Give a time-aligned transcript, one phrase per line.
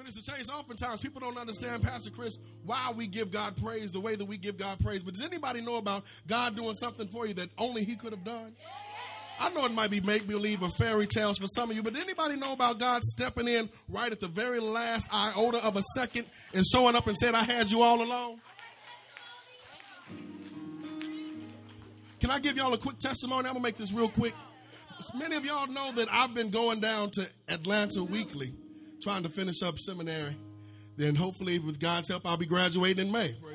[0.00, 4.14] Minister Chase, oftentimes people don't understand, Pastor Chris, why we give God praise the way
[4.16, 5.02] that we give God praise.
[5.02, 8.24] But does anybody know about God doing something for you that only He could have
[8.24, 8.56] done?
[9.38, 11.92] I know it might be make believe or fairy tales for some of you, but
[11.92, 15.82] did anybody know about God stepping in right at the very last iota of a
[15.94, 16.24] second
[16.54, 18.40] and showing up and said, I had you all along?
[22.20, 23.40] Can I give y'all a quick testimony?
[23.40, 24.34] I'm going to make this real quick.
[25.14, 28.54] Many of y'all know that I've been going down to Atlanta weekly
[29.00, 30.36] trying to finish up seminary.
[30.96, 33.34] Then hopefully, with God's help, I'll be graduating in May.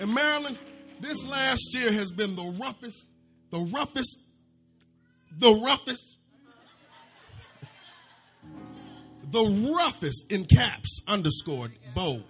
[0.00, 0.58] In Maryland,
[0.98, 3.06] this last year has been the roughest,
[3.50, 4.18] the roughest,
[5.38, 6.18] the roughest,
[9.30, 12.24] the roughest in caps, underscored, bold,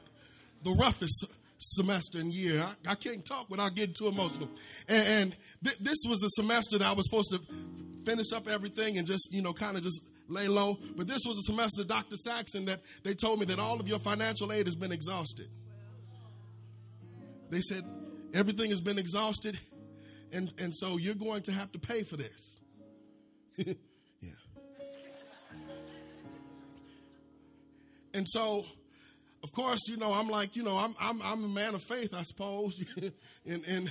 [0.65, 1.25] the roughest
[1.63, 2.63] semester and year.
[2.63, 4.49] I, I, can't talk without getting too emotional.
[4.89, 7.41] And, and th- this was the semester that I was supposed to
[8.05, 10.79] finish up everything and just, you know, kind of just lay low.
[10.97, 12.17] But this was a semester, Dr.
[12.17, 15.49] Saxon, that they told me that all of your financial aid has been exhausted.
[17.51, 17.85] They said
[18.35, 19.59] everything has been exhausted,
[20.33, 22.57] and, and so you're going to have to pay for this.
[23.57, 23.75] yeah.
[28.15, 28.65] And so
[29.43, 32.15] of course, you know, I'm like, you know, I'm I'm I'm a man of faith,
[32.15, 32.81] I suppose.
[33.47, 33.91] and and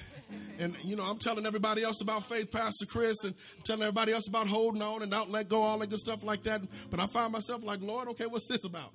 [0.60, 4.14] and you know, I'm telling everybody else about faith, Pastor Chris, and I'm telling everybody
[4.14, 6.62] else about holding on and don't let go, all that good stuff like that.
[6.90, 8.94] But I find myself like, Lord, okay, what's this about?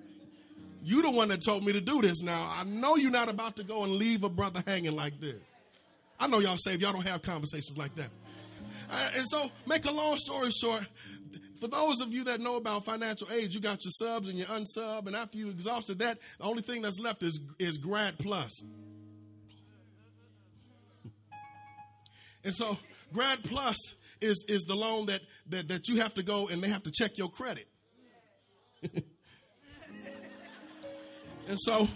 [0.82, 2.52] you the one that told me to do this now.
[2.52, 5.36] I know you're not about to go and leave a brother hanging like this.
[6.18, 8.10] I know y'all saved, y'all don't have conversations like that.
[8.90, 10.82] Uh, and so, make a long story short,
[11.60, 14.48] for those of you that know about financial aid, you got your subs and your
[14.48, 18.62] unsub, and after you exhausted that, the only thing that's left is, is Grad Plus.
[22.44, 22.78] And so
[23.12, 23.76] Grad Plus
[24.20, 26.92] is, is the loan that, that, that you have to go and they have to
[26.92, 27.66] check your credit.
[31.48, 31.88] and so,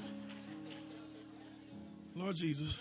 [2.14, 2.78] Lord Jesus.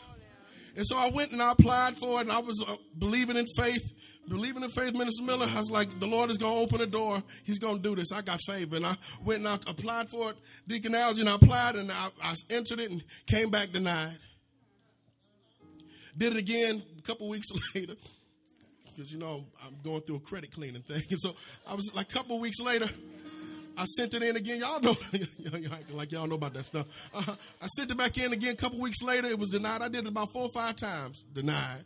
[0.80, 3.46] And so I went and I applied for it, and I was uh, believing in
[3.58, 3.92] faith,
[4.30, 5.46] believing in faith, Minister Miller.
[5.46, 7.22] I was like, the Lord is going to open a door.
[7.44, 8.14] He's going to do this.
[8.14, 8.78] I got favor.
[8.78, 8.96] And I
[9.26, 10.38] went and I applied for it,
[10.70, 14.20] Deacon Algie, and I applied, and I, I entered it and came back denied.
[16.18, 17.96] Did it again a couple weeks later
[18.96, 21.04] because, you know, I'm going through a credit cleaning thing.
[21.10, 21.34] And so
[21.68, 22.88] I was like a couple weeks later,
[23.80, 24.60] I sent it in again.
[24.60, 24.98] Y'all know,
[25.38, 25.62] y'all
[25.94, 26.86] like y'all know about that stuff.
[27.14, 29.28] Uh, I sent it back in again a couple weeks later.
[29.28, 29.82] It was denied.
[29.82, 31.24] I did it about four or five times.
[31.34, 31.86] Denied.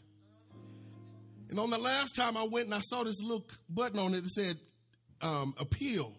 [1.51, 4.21] And on the last time I went and I saw this little button on it
[4.21, 4.57] that said
[5.21, 6.13] um, appeal.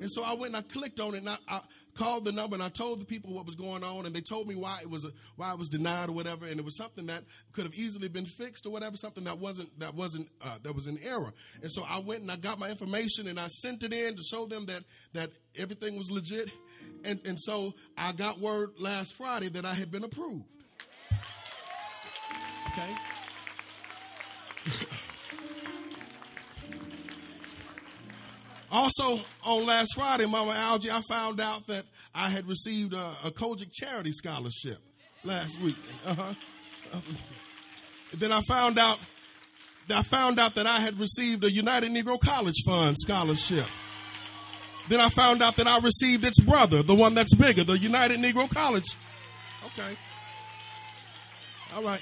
[0.00, 1.60] And so I went and I clicked on it and I, I,
[1.94, 4.48] called the number and I told the people what was going on and they told
[4.48, 6.46] me why it was why it was denied or whatever.
[6.46, 9.78] And it was something that could have easily been fixed or whatever something that wasn't
[9.80, 11.32] that wasn't uh, that was an error.
[11.62, 14.22] And so I went and I got my information and I sent it in to
[14.22, 16.48] show them that that everything was legit.
[17.04, 20.44] And and so I got word last Friday that I had been approved.
[22.72, 22.94] Okay
[28.72, 33.30] Also, on last Friday, Mama Algie, I found out that I had received a, a
[33.30, 34.78] COGIC charity scholarship
[35.24, 35.76] last week.
[36.06, 36.34] Uh-huh.
[36.92, 37.00] Uh,
[38.14, 38.98] then I found out
[39.92, 43.66] I found out that I had received a United Negro College Fund scholarship.
[44.88, 48.20] Then I found out that I received its brother, the one that's bigger, the United
[48.20, 48.86] Negro College.
[49.66, 49.96] Okay.
[51.74, 52.00] All right.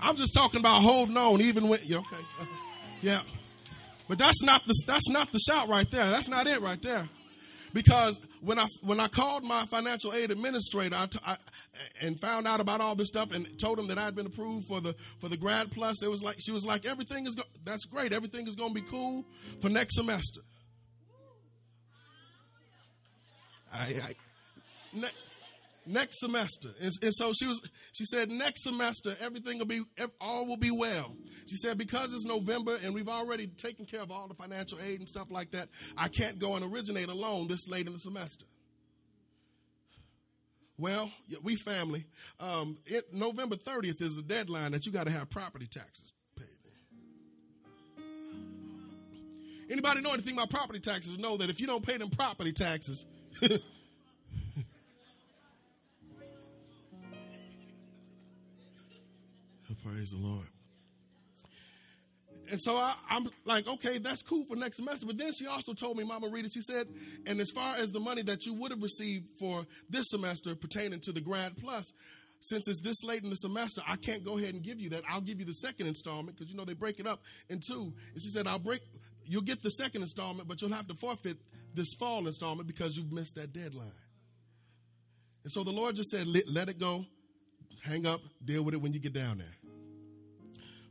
[0.00, 1.80] I'm just talking about holding on, even when.
[1.84, 2.16] Yeah, okay.
[2.40, 2.46] Uh,
[3.02, 3.20] yeah.
[4.10, 6.04] But that's not the that's not the shout right there.
[6.10, 7.08] That's not it right there.
[7.72, 11.36] Because when I when I called my financial aid administrator I, I,
[12.02, 14.66] and found out about all this stuff and told him that I had been approved
[14.66, 17.44] for the for the grad plus, it was like she was like everything is go-
[17.64, 18.12] that's great.
[18.12, 19.24] Everything is going to be cool
[19.60, 20.40] for next semester.
[23.72, 24.14] I, I
[24.92, 25.08] ne-
[25.86, 26.70] next semester.
[26.80, 27.60] And, and, so she was.
[27.92, 29.82] She said next semester everything will be
[30.20, 31.14] all will be well.
[31.48, 35.00] She said because it's November and we've already taken care of all the financial aid
[35.00, 35.68] and stuff like that.
[35.96, 38.44] I can't go and originate a loan this late in the semester.
[40.80, 41.10] Well,
[41.42, 42.06] we family.
[42.38, 46.46] Um, it, November 30th is the deadline that you got to have property taxes paid.
[49.70, 53.04] Anybody know anything about property taxes know that if you don't pay them property taxes,
[59.84, 60.46] Praise the Lord.
[62.50, 65.06] And so I, am like, okay, that's cool for next semester.
[65.06, 66.88] But then she also told me, Mama Rita, she said,
[67.26, 70.98] and as far as the money that you would have received for this semester pertaining
[71.04, 71.92] to the Grad Plus,
[72.40, 75.04] since it's this late in the semester, I can't go ahead and give you that.
[75.08, 77.92] I'll give you the second installment because you know they break it up in two.
[78.12, 78.80] And she said, I'll break
[79.30, 81.38] you'll get the second installment, but you'll have to forfeit
[81.72, 83.92] this fall installment because you've missed that deadline.
[85.44, 87.06] And so the Lord just said, let, let it go,
[87.82, 89.59] hang up, deal with it when you get down there.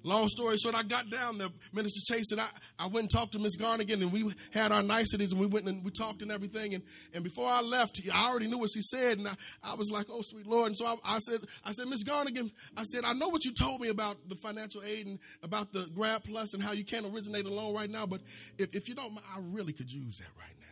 [0.04, 2.48] Long story short, I got down there, Minister Chase, and I,
[2.78, 5.68] I went and talked to Miss Garnigan, and we had our niceties, and we went
[5.68, 6.74] and we talked and everything.
[6.74, 9.92] And, and before I left, I already knew what she said, and I, I was
[9.92, 13.04] like, "Oh, sweet Lord!" And so I, I said, "I said, Miss Garnigan, I said,
[13.04, 16.54] I know what you told me about the financial aid and about the Grad Plus
[16.54, 18.22] and how you can't originate a loan right now, but
[18.58, 20.69] if, if you don't, I really could use that right now."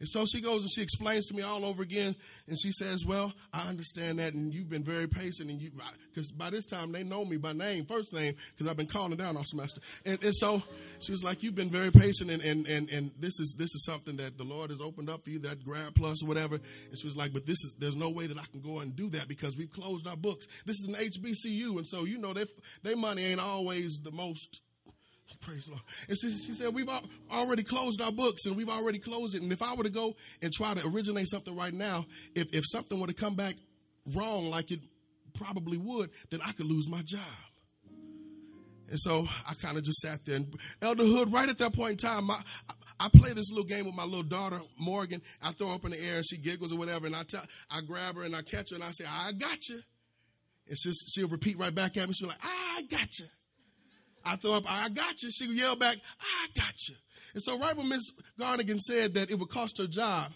[0.00, 2.14] And so she goes and she explains to me all over again,
[2.46, 5.72] and she says, "Well, I understand that, and you've been very patient, and you
[6.08, 9.16] because by this time they know me by name, first name, because I've been calling
[9.16, 10.62] down all semester." And, and so
[11.00, 13.84] she was like, "You've been very patient, and, and and and this is this is
[13.84, 16.98] something that the Lord has opened up for you, that grad plus or whatever." And
[16.98, 19.08] she was like, "But this is there's no way that I can go and do
[19.10, 20.46] that because we've closed our books.
[20.64, 22.44] This is an HBCU, and so you know they
[22.84, 24.60] their money ain't always the most."
[25.40, 25.82] Praise the Lord.
[26.08, 26.88] And she, she said, We've
[27.30, 29.42] already closed our books and we've already closed it.
[29.42, 32.64] And if I were to go and try to originate something right now, if, if
[32.70, 33.54] something were to come back
[34.14, 34.80] wrong like it
[35.34, 37.20] probably would, then I could lose my job.
[38.90, 40.36] And so I kind of just sat there.
[40.36, 42.40] And Elder Hood, right at that point in time, my,
[42.98, 45.20] I play this little game with my little daughter, Morgan.
[45.42, 47.06] I throw her up in the air and she giggles or whatever.
[47.06, 49.68] And I, tell, I grab her and I catch her and I say, I got
[49.68, 49.80] you.
[50.68, 52.14] And she'll, she'll repeat right back at me.
[52.14, 53.26] She'll be like, I got you.
[54.28, 55.30] I throw up, I got you.
[55.30, 56.94] She would yell back, I got you.
[57.34, 60.32] And so right when Miss Garnigan said that it would cost her job,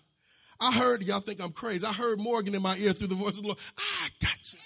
[0.61, 1.85] I heard, y'all think I'm crazy.
[1.87, 4.59] I heard Morgan in my ear through the voice of the Lord, I got you.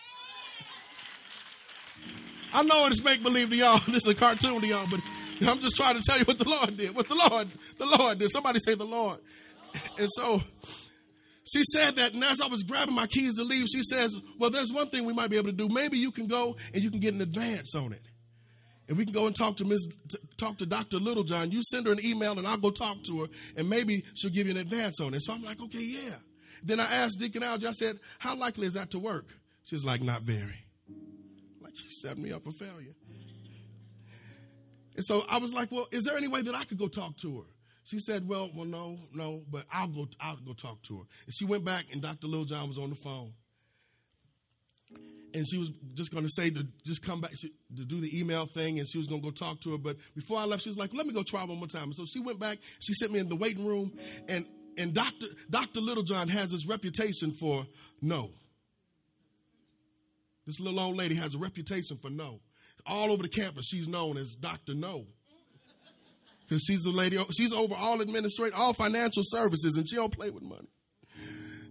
[2.54, 3.80] I know it's make believe to y'all.
[3.86, 5.00] This is a cartoon to y'all, but
[5.46, 6.94] I'm just trying to tell you what the Lord did.
[6.94, 8.30] What the Lord, the Lord did.
[8.30, 9.18] Somebody say the Lord.
[9.98, 10.42] And so
[11.44, 14.50] she said that, and as I was grabbing my keys to leave, she says, Well,
[14.50, 15.68] there's one thing we might be able to do.
[15.68, 18.02] Maybe you can go and you can get an advance on it
[18.88, 19.86] and we can go and talk to Ms.
[20.36, 20.98] talk to Dr.
[20.98, 21.50] Littlejohn.
[21.50, 24.46] You send her an email and I'll go talk to her and maybe she'll give
[24.46, 25.22] you an advance on it.
[25.22, 26.16] So I'm like, okay, yeah.
[26.62, 29.26] Then I asked Deacon Algie, I said, how likely is that to work?
[29.64, 30.64] She's like, not very.
[31.60, 32.94] Like she set me up for failure.
[34.96, 37.16] And so I was like, well, is there any way that I could go talk
[37.18, 37.46] to her?
[37.84, 41.04] She said, well, well, no, no, but I'll go, I'll go talk to her.
[41.26, 42.26] And she went back and Dr.
[42.26, 43.32] Littlejohn was on the phone
[45.36, 48.46] and she was just going to say to just come back to do the email
[48.46, 49.78] thing, and she was going to go talk to her.
[49.78, 52.04] But before I left, she was like, "Let me go try one more time." So
[52.04, 52.58] she went back.
[52.80, 53.92] She sent me in the waiting room,
[54.28, 54.46] and
[54.78, 57.66] and Doctor Doctor Littlejohn has this reputation for
[58.00, 58.30] no.
[60.46, 62.40] This little old lady has a reputation for no.
[62.86, 65.06] All over the campus, she's known as Doctor No.
[66.48, 70.30] Because she's the lady, she's over all administrative, all financial services, and she don't play
[70.30, 70.68] with money.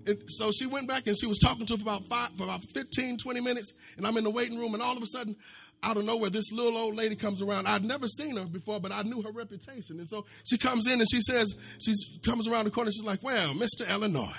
[0.05, 2.43] And so she went back and she was talking to him for about five, for
[2.43, 3.71] about 15, 20 minutes.
[3.97, 5.35] And I'm in the waiting room, and all of a sudden,
[5.83, 7.67] out of nowhere, this little old lady comes around.
[7.67, 9.99] I'd never seen her before, but I knew her reputation.
[9.99, 11.93] And so she comes in and she says, she
[12.25, 12.91] comes around the corner.
[12.91, 13.89] She's like, Well, Mr.
[13.89, 14.33] Illinois,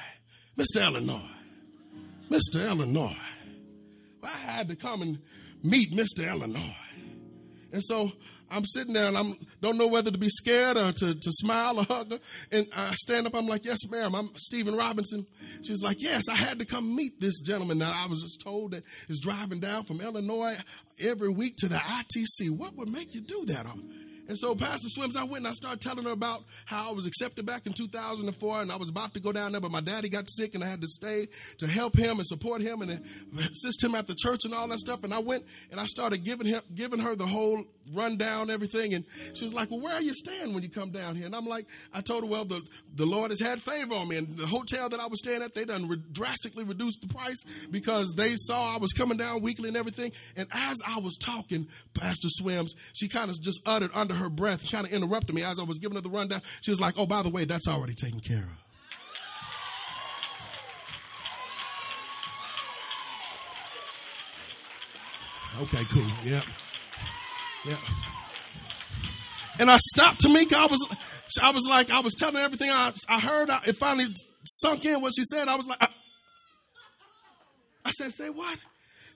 [0.58, 0.84] Mr.
[0.84, 1.30] Illinois,
[2.30, 2.66] Mr.
[2.66, 3.16] Illinois.
[4.20, 5.18] Well, I had to come and
[5.62, 6.28] meet Mr.
[6.28, 6.74] Illinois.
[7.72, 8.12] And so
[8.50, 11.81] I'm sitting there and I'm don't know whether to be scared or to, to smile
[11.81, 12.19] or hug her.
[12.52, 15.26] And I stand up, I'm like, Yes, ma'am, I'm Stephen Robinson.
[15.62, 18.72] She's like, Yes, I had to come meet this gentleman that I was just told
[18.72, 20.56] that is driving down from Illinois
[21.00, 22.50] every week to the ITC.
[22.50, 23.66] What would make you do that?
[24.28, 27.06] And so Pastor Swims, I went and I started telling her about how I was
[27.06, 30.09] accepted back in 2004 and I was about to go down there, but my daddy
[30.09, 31.28] got sick and I had to stay
[31.59, 33.04] to help him and support him and
[33.38, 35.04] assist him at the church and all that stuff.
[35.04, 38.95] And I went and I started giving him, giving her the whole rundown, everything.
[38.95, 39.04] And
[39.35, 41.26] she was like, well, where are you staying when you come down here?
[41.26, 42.62] And I'm like, I told her, well, the,
[42.95, 44.16] the Lord has had favor on me.
[44.16, 47.45] And the hotel that I was staying at, they done re- drastically reduced the price
[47.71, 50.12] because they saw I was coming down weekly and everything.
[50.37, 54.70] And as I was talking, Pastor Swims, she kind of just uttered under her breath,
[54.70, 56.42] kind of interrupted me as I was giving her the rundown.
[56.62, 58.66] She was like, oh, by the way, that's already taken care of.
[65.62, 66.04] Okay, cool.
[66.25, 66.42] Yeah.
[67.64, 67.78] Yeah.
[69.58, 70.54] And I stopped Tamika.
[70.54, 70.87] I was,
[71.42, 73.49] I was like, I was telling everything I, I heard.
[73.49, 74.08] I, it finally
[74.44, 75.49] sunk in what she said.
[75.49, 75.88] I was like, I,
[77.87, 78.58] I said, say what?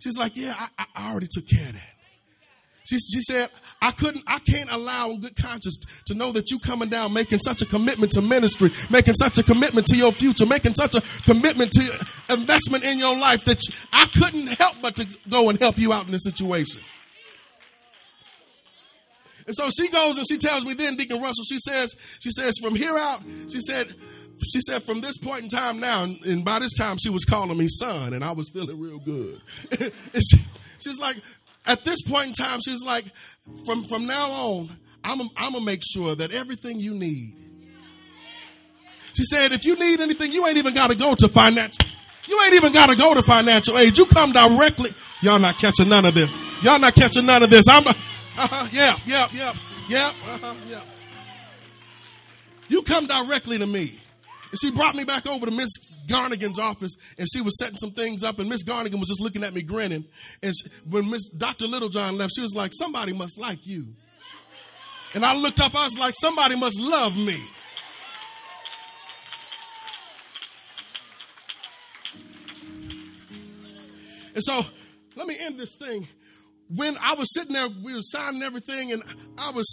[0.03, 2.00] She's like, yeah, I, I already took care of that.
[2.91, 3.49] She, she said,
[3.81, 7.39] I couldn't, I can't allow in good conscience to know that you coming down making
[7.39, 11.23] such a commitment to ministry, making such a commitment to your future, making such a
[11.23, 15.61] commitment to investment in your life that you, I couldn't help but to go and
[15.61, 16.83] help you out in this situation.
[19.47, 22.55] And so she goes and she tells me then, Deacon Russell, she says, she says,
[22.61, 23.87] from here out, she said,
[24.53, 27.57] she said, from this point in time now, and by this time she was calling
[27.57, 29.41] me son, and I was feeling real good.
[30.15, 30.39] she,
[30.81, 31.17] she's like,
[31.67, 33.05] at this point in time, she's like,
[33.67, 34.71] from, from now on,
[35.03, 37.37] I'm I'm gonna make sure that everything you need.
[39.15, 41.89] She said, if you need anything, you ain't even gotta go to financial.
[42.29, 43.97] You ain't even gotta go to financial aid.
[43.99, 44.93] You come directly.
[45.21, 46.35] Y'all not catching none of this.
[46.63, 47.67] Y'all not catching none of this.
[47.69, 49.55] I'm, uh-huh, yeah, yeah, yeah,
[49.89, 50.81] yeah, uh-huh, yeah.
[52.69, 53.99] You come directly to me.
[54.51, 55.71] And she brought me back over to Miss
[56.11, 59.45] Garnigan's office, and she was setting some things up, and Miss Garnigan was just looking
[59.45, 60.05] at me grinning.
[60.43, 61.67] And she, when Miss Dr.
[61.67, 63.87] Littlejohn left, she was like, "Somebody must like you."
[65.15, 67.41] And I looked up, I was like, "Somebody must love me."
[74.35, 74.65] And so,
[75.17, 76.07] let me end this thing.
[76.69, 79.03] When I was sitting there, we were signing everything, and
[79.37, 79.67] I was.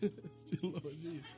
[0.62, 1.33] Lord Jesus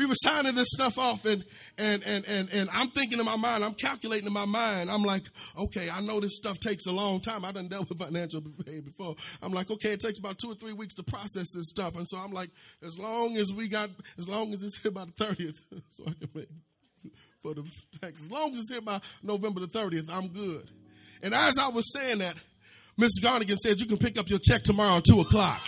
[0.00, 1.44] we were signing this stuff off and
[1.76, 4.90] and and and and I'm thinking in my mind, I'm calculating in my mind.
[4.90, 5.24] I'm like,
[5.58, 7.44] okay, I know this stuff takes a long time.
[7.44, 9.14] I done dealt with financial aid before.
[9.42, 11.98] I'm like, okay, it takes about two or three weeks to process this stuff.
[11.98, 12.48] And so I'm like,
[12.82, 16.12] as long as we got, as long as it's here by the 30th, so I
[16.12, 16.48] can make
[17.42, 18.22] for the tax.
[18.22, 20.70] As long as it's here by November the 30th, I'm good.
[21.22, 22.36] And as I was saying that,
[22.98, 23.22] Mr.
[23.22, 25.60] Garnigan said, you can pick up your check tomorrow at 2 o'clock.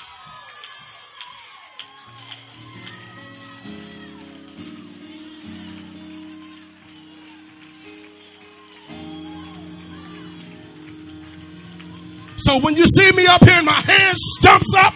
[12.52, 14.92] So when you see me up here and my hand jumps up,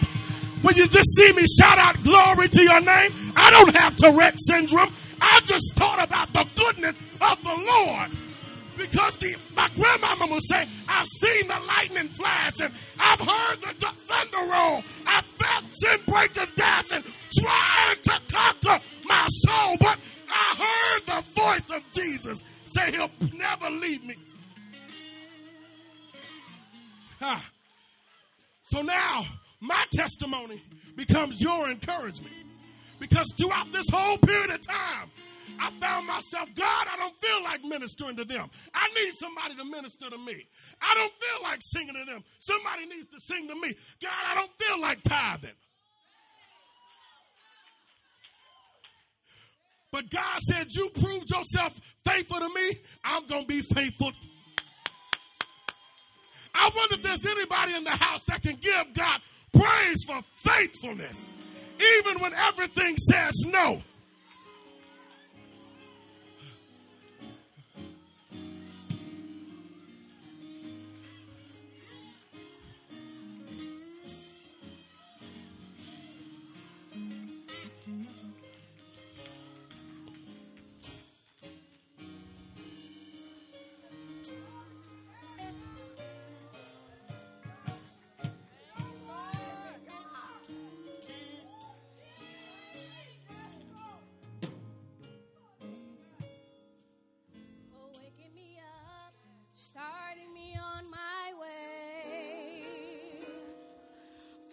[0.61, 4.35] when you just see me shout out glory to your name, I don't have Tourette
[4.37, 4.89] syndrome.
[5.19, 8.11] I just thought about the goodness of the Lord.
[8.77, 13.87] Because the, my grandmama would say, I've seen the lightning flash and I've heard the
[14.05, 14.83] thunder roll.
[15.07, 17.11] I felt sin breakers dancing,
[17.41, 19.77] trying to conquer my soul.
[19.79, 19.97] But
[20.29, 24.13] I heard the voice of Jesus say he'll never leave me
[28.63, 29.25] so now
[29.59, 30.61] my testimony
[30.95, 32.33] becomes your encouragement.
[32.99, 35.11] Because throughout this whole period of time,
[35.59, 38.49] I found myself, God, I don't feel like ministering to them.
[38.73, 40.45] I need somebody to minister to me.
[40.81, 42.23] I don't feel like singing to them.
[42.39, 43.73] Somebody needs to sing to me.
[44.01, 45.51] God, I don't feel like tithing.
[49.91, 52.79] But God said, You proved yourself faithful to me.
[53.03, 54.11] I'm going to be faithful
[56.57, 59.21] I wonder if there's anybody in the house that can give God
[59.53, 61.25] praise for faithfulness,
[61.99, 63.81] even when everything says no.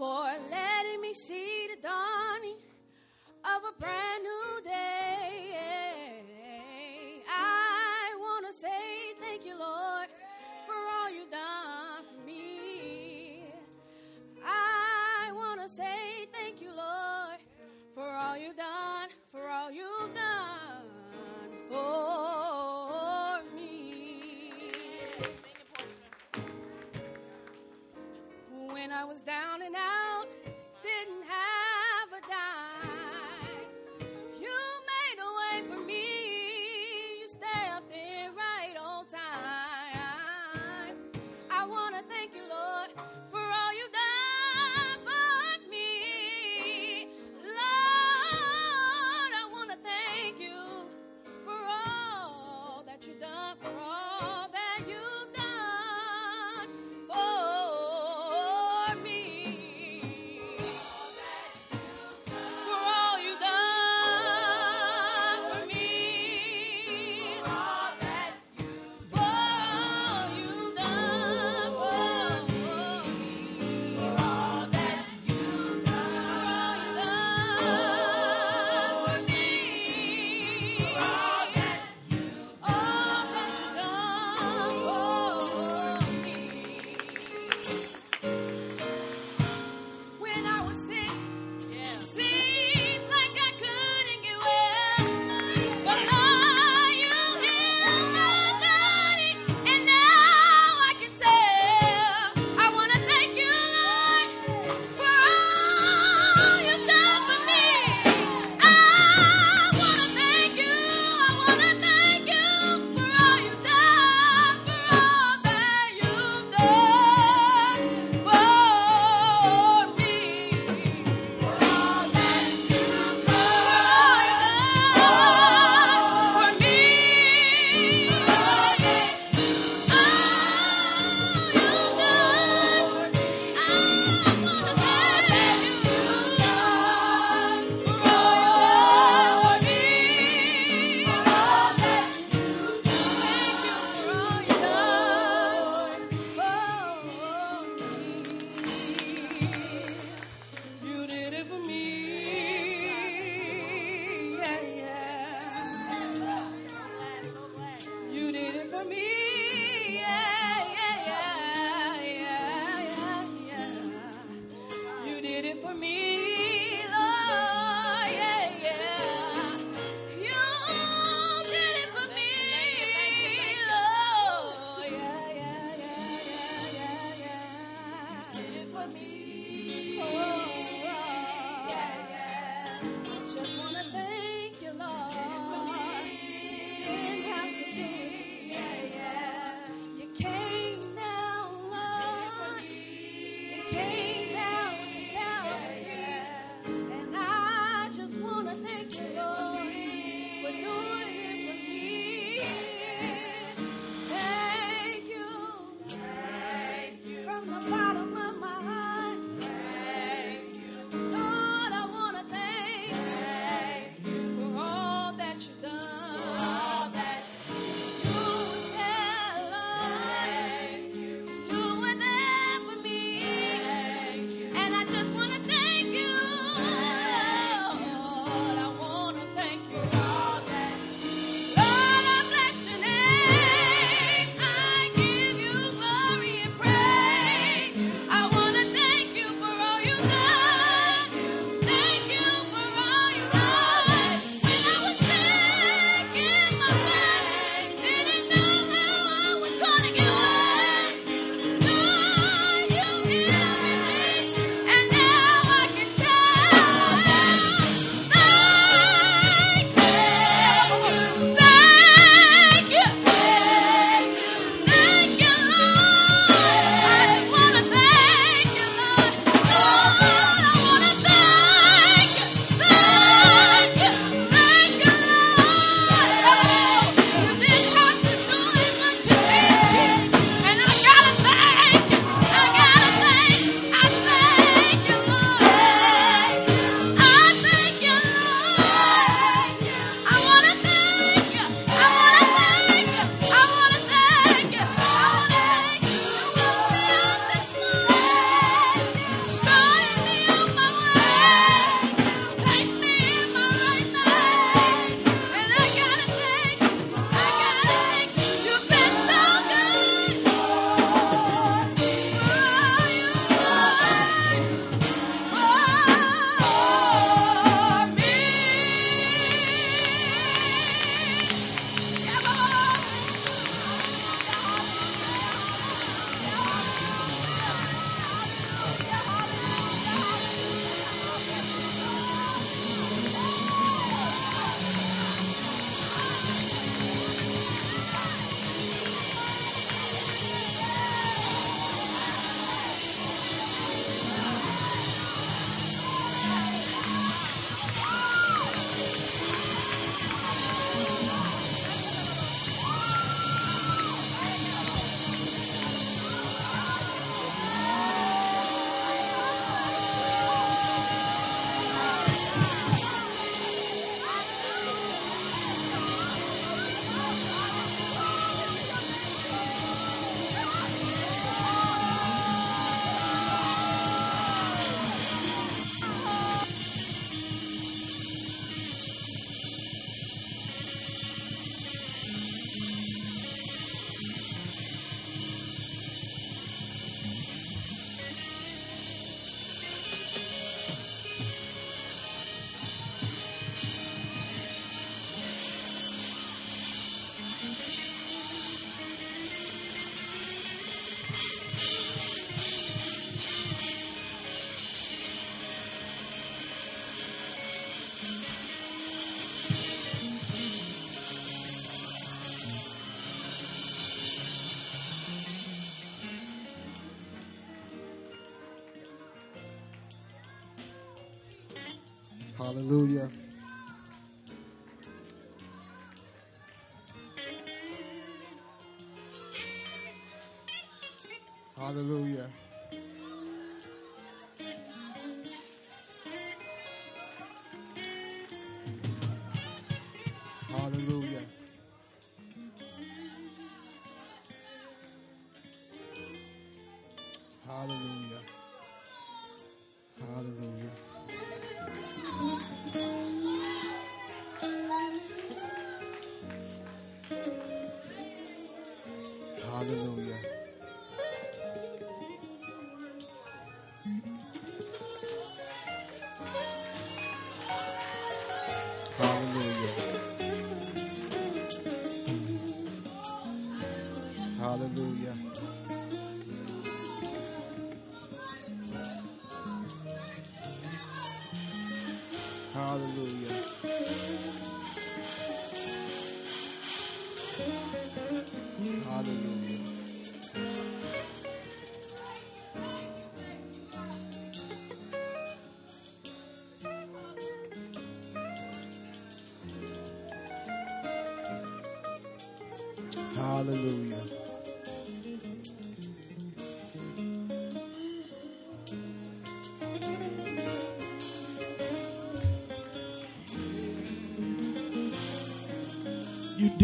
[0.04, 2.60] For letting me see the dawning
[3.52, 4.33] of a brand new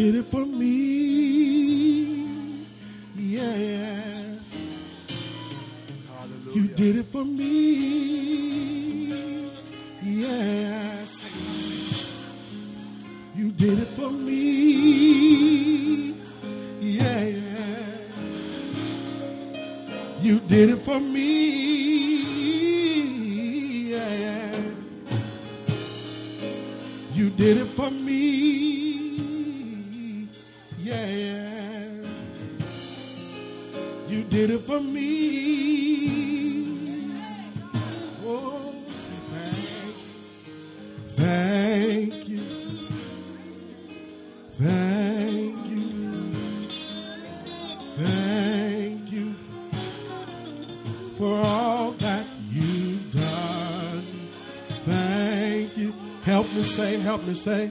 [0.00, 0.72] did it for me.
[3.16, 3.42] Yeah.
[6.08, 6.54] Hallelujah.
[6.54, 8.70] You did it for me.
[10.02, 11.12] Yes.
[13.36, 16.14] You did it for me.
[16.80, 17.28] Yeah.
[20.22, 22.22] You did it for me.
[23.90, 24.62] Yeah.
[27.12, 28.99] You did it for me.
[30.90, 31.86] Yeah.
[34.08, 35.06] You did it for me.
[38.26, 38.74] Oh,
[41.16, 42.42] thank you.
[44.58, 46.32] Thank you.
[47.96, 49.34] Thank you
[51.16, 54.02] for all that you've done.
[54.86, 55.94] Thank you.
[56.24, 57.70] Help me say, help me say,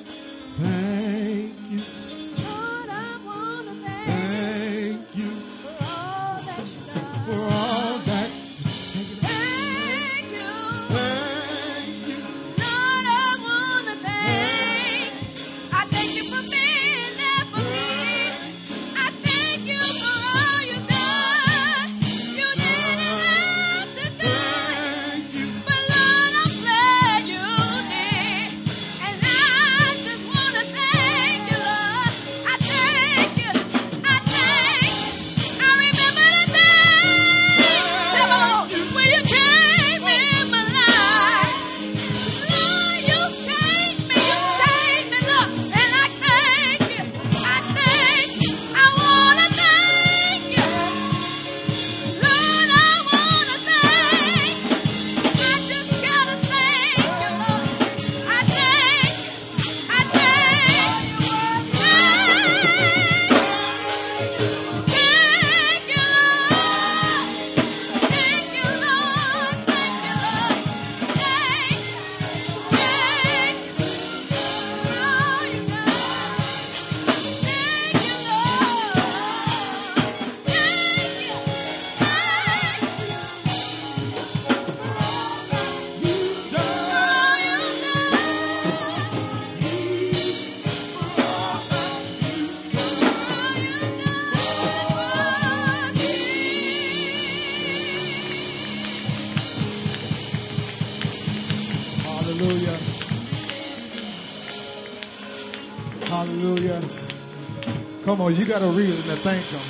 [108.20, 109.62] Come on, you got a reason to thank him.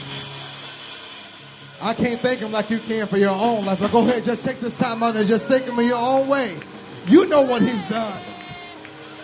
[1.88, 3.80] I can't thank him like you can for your own life.
[3.80, 6.28] But go ahead, just take this time out and just thank him in your own
[6.28, 6.58] way.
[7.06, 8.20] You know what he's done.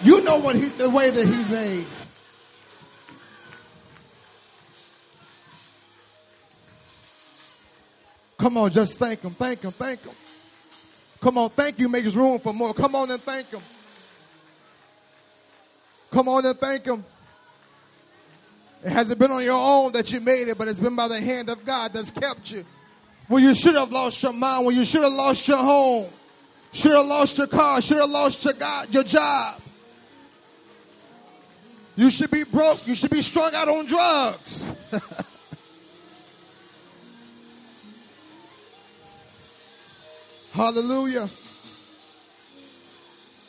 [0.04, 1.86] You know what he, the way that he's made.
[8.38, 10.14] Come on, just thank him, thank him, thank him.
[11.20, 12.76] Come on, thank you makes room for more.
[12.76, 13.62] Come on and thank him.
[16.12, 17.04] Come on and thank him.
[18.86, 21.20] It hasn't been on your own that you made it, but it's been by the
[21.20, 22.64] hand of God that's kept you.
[23.28, 26.06] When you should have lost your mind, when you should have lost your home,
[26.72, 27.82] Should have lost your car.
[27.82, 29.60] Should have lost your, God, your job.
[31.96, 32.86] You should be broke.
[32.86, 34.68] You should be strung out on drugs.
[40.52, 41.30] Hallelujah.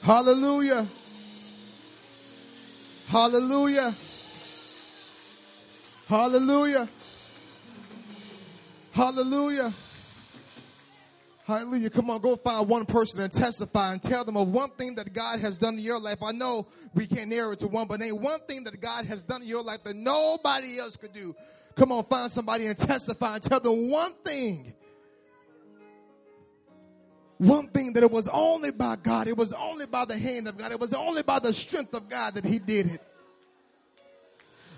[0.02, 0.86] Hallelujah.
[3.08, 3.92] Hallelujah.
[6.08, 6.88] Hallelujah.
[8.92, 9.72] Hallelujah.
[11.46, 11.90] Hallelujah.
[11.90, 15.12] Come on, go find one person and testify and tell them of one thing that
[15.12, 16.22] God has done in your life.
[16.22, 19.22] I know we can't narrow it to one, but name one thing that God has
[19.22, 21.34] done in your life that nobody else could do.
[21.74, 24.74] Come on, find somebody and testify and tell them one thing.
[27.38, 30.56] One thing that it was only by God, it was only by the hand of
[30.56, 33.02] God, it was only by the strength of God that He did it.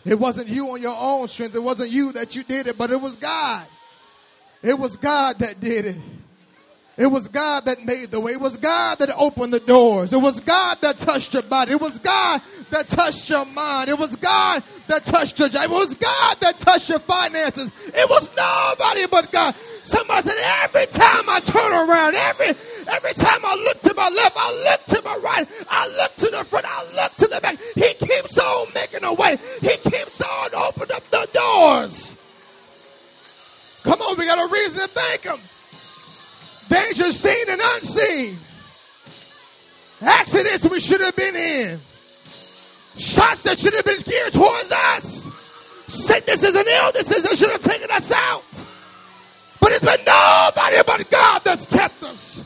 [0.04, 2.90] It wasn't you on your own strength, it wasn't you that you did it, but
[2.90, 3.66] it was God.
[4.62, 5.96] It was God that did it.
[6.98, 8.32] It was God that made the way.
[8.32, 10.12] It was God that opened the doors.
[10.12, 11.72] It was God that touched your body.
[11.72, 13.88] It was God that touched your mind.
[13.88, 15.62] It was God that touched your job.
[15.64, 17.70] It was God that touched your finances.
[17.86, 19.54] It was nobody but God.
[19.84, 22.48] Somebody said, every time I turn around, every
[22.90, 26.26] every time I look to my left, I look to my right, I look to
[26.26, 27.58] the front, I look to the back.
[27.74, 29.38] He keeps on making a way.
[29.62, 29.76] He
[34.08, 35.38] on, we got a reason to thank him.
[36.68, 38.36] Danger seen and unseen.
[40.00, 41.78] Accidents we should have been in.
[42.96, 45.30] Shots that should have been geared towards us.
[45.88, 48.44] Sicknesses and illnesses that should have taken us out.
[49.60, 52.44] But it's been nobody but God that's kept us.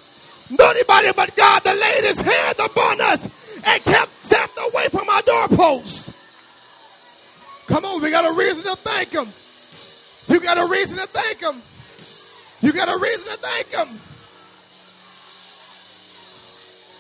[0.51, 3.29] Nobody but God that laid his hand upon us
[3.65, 6.13] and kept death away from our doorpost.
[7.67, 9.29] Come on, we got a reason to thank him.
[10.29, 11.63] You got a reason to thank him.
[12.61, 14.01] You got a reason to thank him.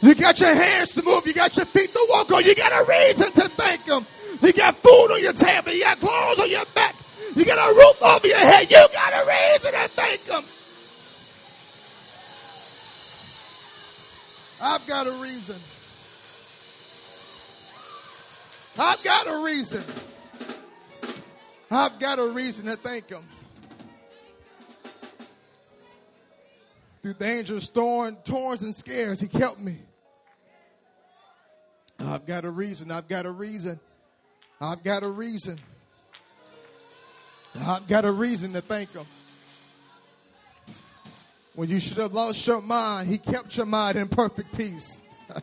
[0.02, 1.26] You got your hands to move.
[1.26, 2.44] You got your feet to walk on.
[2.44, 4.04] You got a reason to thank him.
[4.40, 5.72] You got food on your table.
[5.72, 6.96] You got clothes on your back.
[7.37, 8.70] You got a roof over your head.
[8.70, 10.44] You got a reason to thank him.
[14.64, 15.56] I've got a reason.
[18.78, 19.85] I've got a reason.
[21.72, 23.22] I've got a reason to thank him.
[27.02, 29.78] Through dangers, storm, torns, and scares, he kept me.
[31.98, 32.90] I've got a reason.
[32.90, 33.80] I've got a reason.
[34.61, 35.58] I've got a reason.
[37.58, 39.06] I've got a reason to thank him.
[41.54, 45.00] When you should have lost your mind, he kept your mind in perfect peace.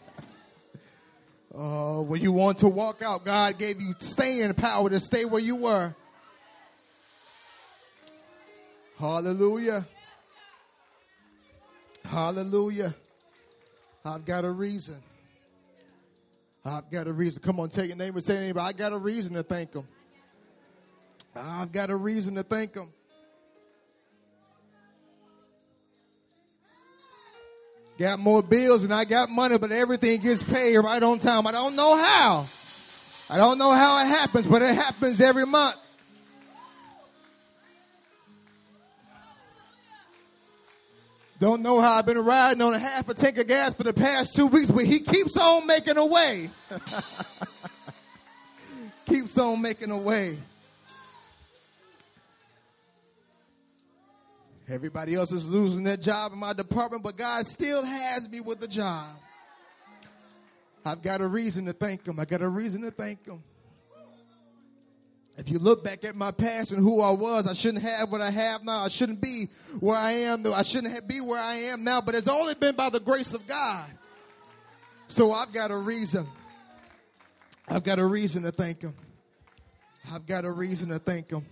[1.56, 5.42] uh, when you want to walk out, God gave you staying power to stay where
[5.42, 5.96] you were.
[9.00, 9.88] Hallelujah.
[12.04, 12.94] Hallelujah.
[14.04, 14.98] I've got a reason.
[16.66, 17.42] I've got a reason.
[17.42, 18.68] Come on, take your and say anybody.
[18.68, 19.88] I got a reason to thank him.
[21.34, 22.90] I've got a reason to thank him.
[27.98, 31.48] Got more bills and I got money, but everything gets paid right on time.
[31.48, 32.46] I don't know how.
[33.30, 35.78] I don't know how it happens, but it happens every month.
[41.40, 43.94] Don't know how I've been riding on a half a tank of gas for the
[43.94, 46.50] past two weeks, but he keeps on making a way.
[49.06, 50.38] keeps on making a way.
[54.68, 58.62] Everybody else is losing their job in my department, but God still has me with
[58.62, 59.08] a job.
[60.86, 62.20] I've got a reason to thank Him.
[62.20, 63.42] I got a reason to thank Him.
[65.40, 68.20] If you look back at my past and who I was, I shouldn't have what
[68.20, 68.84] I have now.
[68.84, 69.48] I shouldn't be
[69.80, 70.44] where I am.
[70.44, 70.54] Though.
[70.54, 72.02] I shouldn't be where I am now.
[72.02, 73.90] But it's only been by the grace of God.
[75.08, 76.28] So I've got a reason.
[77.70, 78.94] I've got a reason to thank Him.
[80.12, 81.46] I've got a reason to thank Him.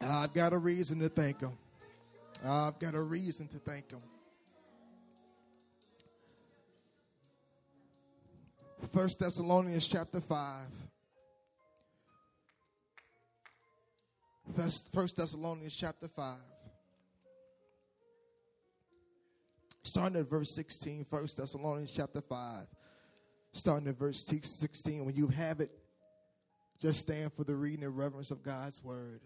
[0.00, 1.52] I've got a reason to thank Him.
[2.44, 4.00] I've got a reason to thank Him.
[8.92, 10.89] First Thessalonians chapter 5.
[14.56, 16.36] First Thessalonians chapter 5.
[19.82, 22.66] Starting at verse 16, First Thessalonians chapter 5.
[23.52, 25.04] Starting at verse 16.
[25.04, 25.70] When you have it,
[26.80, 29.20] just stand for the reading and reverence of God's word.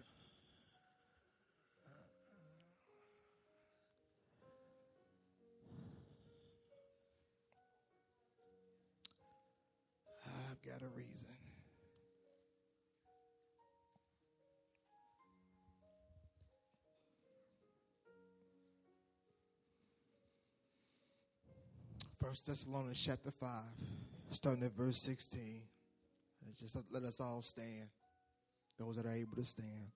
[22.26, 23.50] First Thessalonians chapter 5,
[24.30, 25.60] starting at verse 16.
[26.58, 27.88] Just let us all stand,
[28.78, 29.90] those that are able to stand,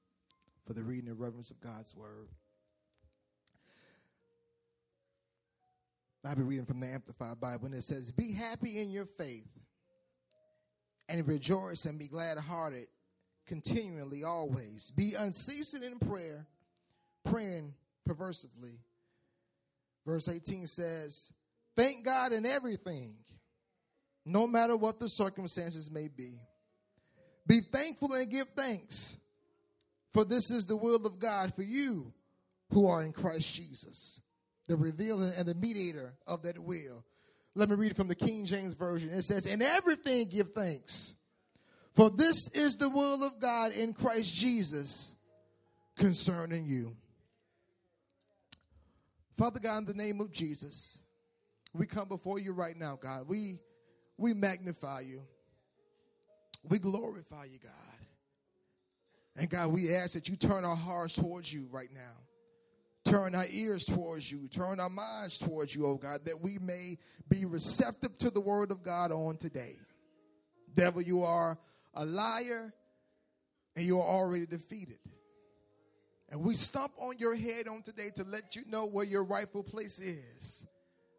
[0.66, 2.28] for the reading and reverence of God's word.
[6.22, 9.48] I'll be reading from the Amplified Bible, and it says, Be happy in your faith,
[11.08, 12.88] and rejoice and be glad hearted
[13.46, 14.92] continually, always.
[14.94, 16.46] Be unceasing in prayer,
[17.24, 17.72] praying
[18.06, 18.76] perversively.
[20.04, 21.32] Verse 18 says,
[21.78, 23.14] Thank God in everything,
[24.26, 26.40] no matter what the circumstances may be.
[27.46, 29.16] Be thankful and give thanks,
[30.12, 32.12] for this is the will of God for you
[32.72, 34.20] who are in Christ Jesus,
[34.66, 37.04] the revealer and the mediator of that will.
[37.54, 39.10] Let me read from the King James Version.
[39.10, 41.14] It says, In everything give thanks,
[41.94, 45.14] for this is the will of God in Christ Jesus
[45.96, 46.96] concerning you.
[49.36, 50.98] Father God, in the name of Jesus,
[51.78, 53.28] we come before you right now, God.
[53.28, 53.60] We
[54.16, 55.22] we magnify you.
[56.68, 57.72] We glorify you, God.
[59.36, 62.16] And God, we ask that you turn our hearts towards you right now.
[63.04, 64.48] Turn our ears towards you.
[64.48, 68.72] Turn our minds towards you, oh God, that we may be receptive to the word
[68.72, 69.76] of God on today.
[70.74, 71.56] Devil, you are
[71.94, 72.74] a liar
[73.76, 74.98] and you are already defeated.
[76.28, 79.62] And we stomp on your head on today to let you know where your rightful
[79.62, 80.66] place is,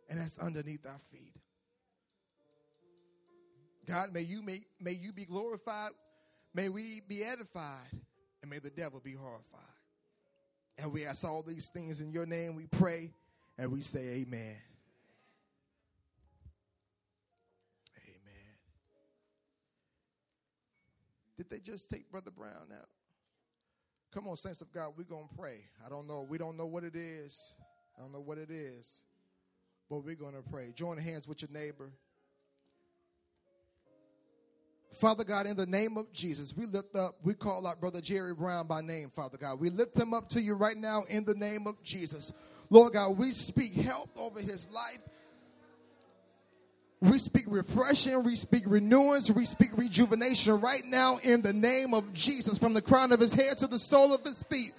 [0.10, 1.34] and that's underneath our feet.
[3.86, 5.92] God, may you may, may you be glorified,
[6.54, 7.90] may we be edified,
[8.42, 9.60] and may the devil be horrified.
[10.78, 12.56] And we ask all these things in your name.
[12.56, 13.12] We pray
[13.58, 14.56] and we say, Amen.
[17.98, 18.56] Amen.
[21.36, 22.88] Did they just take Brother Brown out?
[24.14, 25.66] Come on, saints of God, we're going to pray.
[25.86, 26.26] I don't know.
[26.28, 27.54] We don't know what it is.
[27.98, 29.04] I don't know what it is.
[29.90, 30.72] But we're going to pray.
[30.76, 31.92] Join hands with your neighbor.
[35.00, 38.34] Father God, in the name of Jesus, we lift up, we call out Brother Jerry
[38.34, 39.60] Brown by name, Father God.
[39.60, 42.34] We lift him up to you right now in the name of Jesus.
[42.70, 45.00] Lord God, we speak health over his life.
[47.02, 52.14] We speak refreshing, we speak renewance, we speak rejuvenation right now in the name of
[52.14, 54.74] Jesus, from the crown of his head to the sole of his feet.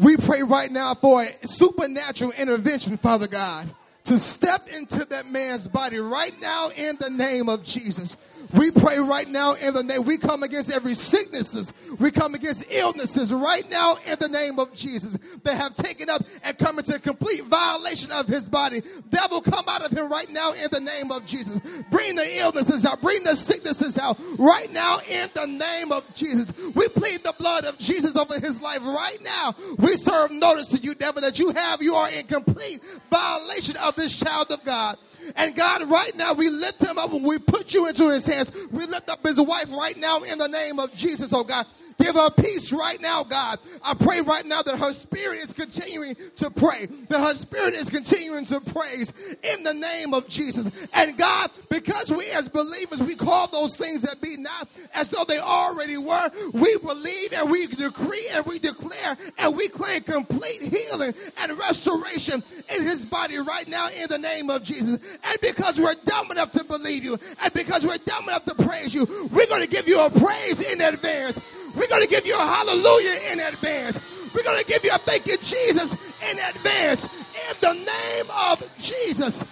[0.00, 3.68] We pray right now for a supernatural intervention, Father God,
[4.04, 8.16] to step into that man's body right now in the name of Jesus.
[8.52, 10.04] We pray right now in the name.
[10.04, 11.72] We come against every sicknesses.
[11.98, 16.24] We come against illnesses right now in the name of Jesus that have taken up
[16.42, 18.82] and come into complete violation of his body.
[19.10, 21.60] Devil, come out of him right now in the name of Jesus.
[21.90, 23.00] Bring the illnesses out.
[23.00, 26.52] Bring the sicknesses out right now in the name of Jesus.
[26.74, 29.54] We plead the blood of Jesus over his life right now.
[29.78, 33.94] We serve notice to you, devil, that you have, you are in complete violation of
[33.96, 34.96] this child of God.
[35.36, 38.50] And God, right now, we lift him up and we put you into his hands.
[38.70, 41.66] We lift up his wife right now in the name of Jesus, oh God.
[42.00, 43.58] Give her peace right now, God.
[43.84, 47.90] I pray right now that her spirit is continuing to pray, that her spirit is
[47.90, 50.70] continuing to praise in the name of Jesus.
[50.94, 55.24] And God, because we as believers, we call those things that be not as though
[55.24, 60.62] they already were, we believe and we decree and we declare and we claim complete
[60.62, 62.42] healing and restoration
[62.74, 64.98] in his body right now in the name of Jesus.
[65.24, 68.94] And because we're dumb enough to believe you, and because we're dumb enough to praise
[68.94, 71.38] you, we're going to give you a praise in advance.
[71.74, 73.98] We're going to give you a hallelujah in advance.
[74.34, 75.92] We're going to give you a thank you, Jesus,
[76.30, 77.04] in advance.
[77.04, 79.42] In the name of Jesus.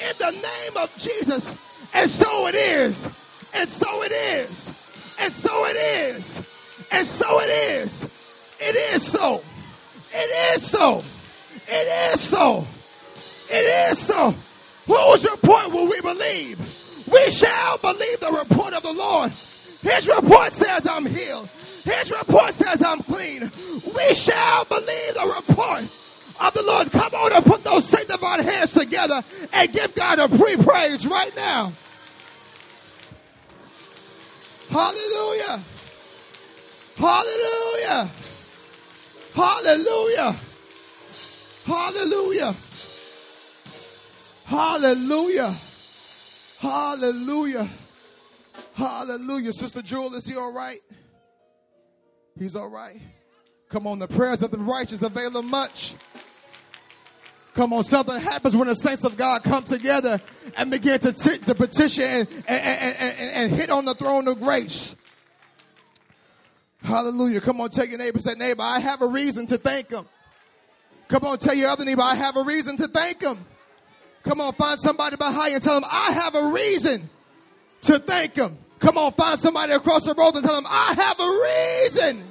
[0.00, 1.50] In the name of Jesus.
[1.94, 3.06] And so it is.
[3.54, 4.68] And so it is.
[5.20, 6.38] And so it is.
[6.90, 8.04] And so it is.
[8.60, 9.42] It is so.
[10.12, 11.02] It is so.
[11.68, 12.66] It is so.
[13.50, 14.34] It is so.
[14.86, 16.58] Whose report will we believe?
[17.10, 19.32] We shall believe the report of the Lord.
[19.82, 21.48] His report says I'm healed.
[21.84, 23.50] His report says I'm clean.
[23.94, 25.82] We shall believe the report
[26.40, 26.90] of the Lord.
[26.90, 29.22] Come on and put those sanctified hands together
[29.52, 31.72] and give God a pre praise right now.
[34.70, 35.62] Hallelujah.
[36.96, 38.10] Hallelujah.
[39.34, 40.36] Hallelujah.
[41.64, 42.54] Hallelujah.
[44.46, 45.54] Hallelujah.
[46.60, 47.68] Hallelujah.
[48.78, 49.52] Hallelujah.
[49.52, 50.78] Sister Jewel, is he all right?
[52.38, 52.96] He's all right.
[53.70, 55.96] Come on, the prayers of the righteous avail much.
[57.54, 60.20] Come on, something happens when the saints of God come together
[60.56, 64.38] and begin to, t- to petition and, and, and, and, hit on the throne of
[64.38, 64.94] grace.
[66.80, 67.40] Hallelujah.
[67.40, 70.06] Come on, tell your neighbor, say, neighbor, I have a reason to thank him.
[71.08, 73.44] Come on, tell your other neighbor, I have a reason to thank him.
[74.22, 77.10] Come on, find somebody behind you and tell them, I have a reason
[77.82, 78.56] to thank him.
[78.88, 82.24] Come on, find somebody across the road and tell them, I have a reason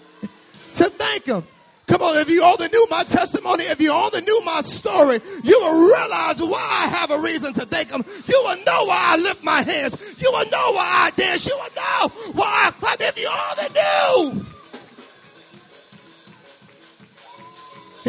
[0.74, 1.43] to thank him.
[1.86, 5.60] Come on, if you only knew my testimony, if you only knew my story, you
[5.60, 8.03] will realize why I have a reason to thank him.
[8.28, 9.95] You will know why I lift my hands.
[10.20, 11.45] You will know why I dance.
[11.45, 14.45] You will know why I clap if you only knew.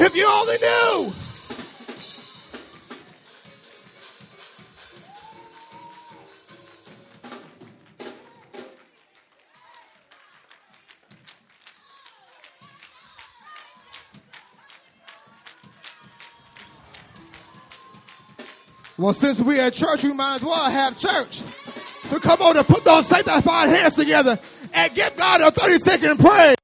[0.07, 1.28] If you only knew.
[18.99, 21.43] Well, since we at church, we might as well have church.
[22.09, 24.39] So come on and put those sanctified hands together
[24.75, 26.58] and give God a 30 second praise.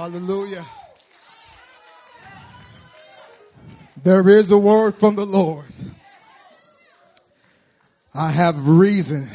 [0.00, 0.64] Hallelujah.
[4.02, 5.66] There is a word from the Lord.
[8.14, 9.28] I have reason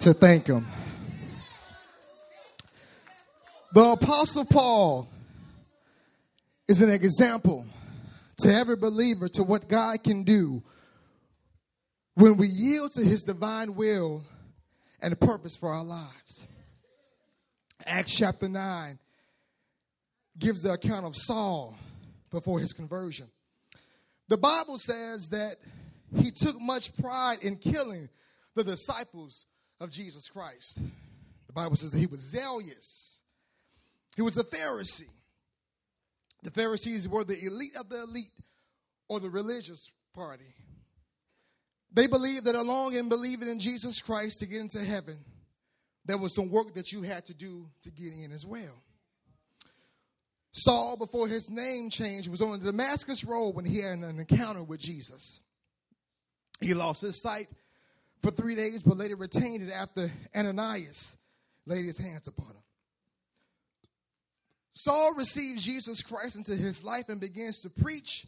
[0.00, 0.66] to thank him.
[3.72, 5.08] The Apostle Paul
[6.68, 7.64] is an example
[8.40, 10.62] to every believer to what God can do
[12.12, 14.22] when we yield to his divine will
[15.00, 16.46] and purpose for our lives.
[17.86, 18.98] Acts chapter 9
[20.40, 21.76] gives the account of Saul
[22.30, 23.28] before his conversion.
[24.28, 25.56] The Bible says that
[26.16, 28.08] he took much pride in killing
[28.54, 29.46] the disciples
[29.80, 30.80] of Jesus Christ.
[31.46, 33.22] The Bible says that he was zealous,
[34.16, 35.08] he was a Pharisee.
[36.42, 38.32] The Pharisees were the elite of the elite
[39.08, 40.54] or the religious party.
[41.92, 45.18] They believed that along in believing in Jesus Christ to get into heaven,
[46.06, 48.82] there was some work that you had to do to get in as well.
[50.52, 54.62] Saul, before his name changed, was on the Damascus Road when he had an encounter
[54.62, 55.40] with Jesus.
[56.60, 57.48] He lost his sight
[58.20, 61.16] for three days, but later retained it after Ananias
[61.66, 62.62] laid his hands upon him.
[64.74, 68.26] Saul receives Jesus Christ into his life and begins to preach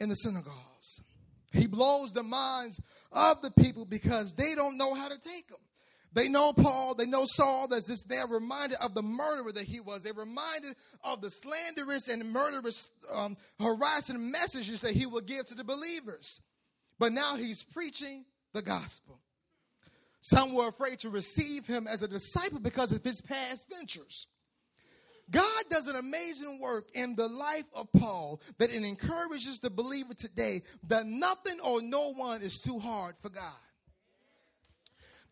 [0.00, 1.00] in the synagogues.
[1.52, 2.80] He blows the minds
[3.12, 5.58] of the people because they don't know how to take him.
[6.16, 7.68] They know Paul, they know Saul.
[7.68, 10.00] There's this, they're reminded of the murderer that he was.
[10.00, 15.54] They're reminded of the slanderous and murderous, um, harassing messages that he would give to
[15.54, 16.40] the believers.
[16.98, 19.20] But now he's preaching the gospel.
[20.22, 24.26] Some were afraid to receive him as a disciple because of his past ventures.
[25.30, 30.14] God does an amazing work in the life of Paul that it encourages the believer
[30.14, 33.52] today that nothing or no one is too hard for God.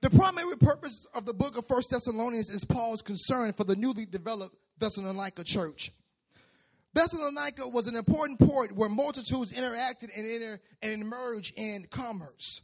[0.05, 4.05] The primary purpose of the book of First Thessalonians is Paul's concern for the newly
[4.05, 5.93] developed Thessalonica church.
[6.93, 12.61] Thessalonica was an important port where multitudes interacted and, inter- and emerged in commerce.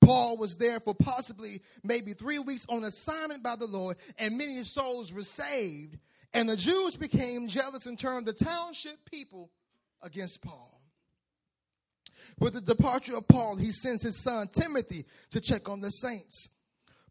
[0.00, 4.64] Paul was there for possibly maybe three weeks on assignment by the Lord, and many
[4.64, 5.98] souls were saved.
[6.32, 9.50] And the Jews became jealous and turned the township people
[10.00, 10.80] against Paul.
[12.38, 16.48] With the departure of Paul, he sends his son Timothy to check on the saints.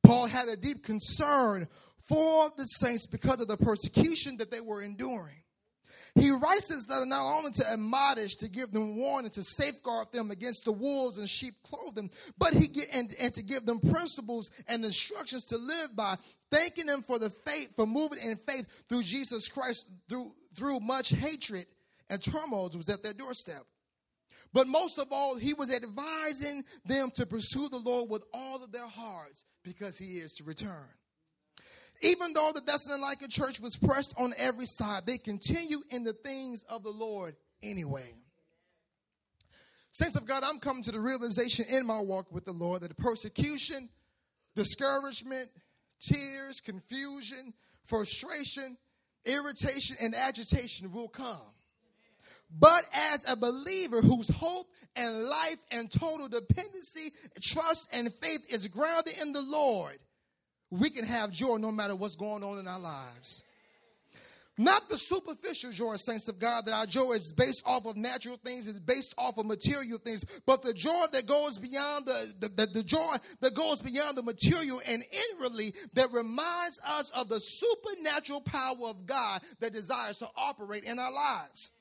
[0.09, 1.67] Paul had a deep concern
[2.07, 5.35] for the saints because of the persecution that they were enduring.
[6.15, 10.31] He writes this letter not only to admonish, to give them warning, to safeguard them
[10.31, 14.49] against the wolves and sheep clothing, but he get and, and to give them principles
[14.67, 16.17] and instructions to live by,
[16.49, 21.09] thanking them for the faith, for moving in faith through Jesus Christ, through through much
[21.09, 21.67] hatred
[22.09, 23.63] and turmoil was at their doorstep.
[24.53, 28.71] But most of all, he was advising them to pursue the Lord with all of
[28.71, 30.87] their hearts because he is to return.
[32.01, 36.63] Even though the Thessalonica church was pressed on every side, they continue in the things
[36.69, 38.13] of the Lord anyway.
[39.91, 42.95] Saints of God, I'm coming to the realization in my walk with the Lord that
[42.97, 43.89] persecution,
[44.55, 45.49] discouragement,
[45.99, 47.53] tears, confusion,
[47.85, 48.77] frustration,
[49.25, 51.41] irritation, and agitation will come.
[52.49, 58.67] But as a believer whose hope and life and total dependency, trust, and faith is
[58.67, 59.99] grounded in the Lord,
[60.71, 63.43] we can have joy no matter what's going on in our lives.
[64.57, 68.35] Not the superficial joy, saints of God, that our joy is based off of natural
[68.43, 72.49] things, is based off of material things, but the joy that goes beyond the, the,
[72.49, 77.39] the, the joy that goes beyond the material and inwardly that reminds us of the
[77.39, 81.71] supernatural power of God that desires to operate in our lives.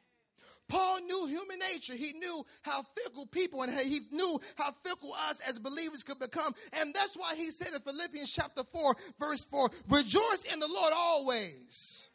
[0.69, 1.95] Paul knew human nature.
[1.95, 6.55] He knew how fickle people and he knew how fickle us as believers could become.
[6.75, 10.93] And that's why he said in Philippians chapter 4, verse 4, rejoice in the Lord
[10.95, 12.11] always.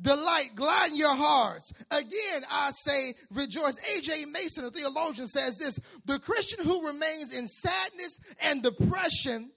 [0.00, 1.72] Delight, gladden your hearts.
[1.90, 3.78] Again, I say rejoice.
[3.96, 4.26] A.J.
[4.26, 9.50] Mason, a theologian, says this the Christian who remains in sadness and depression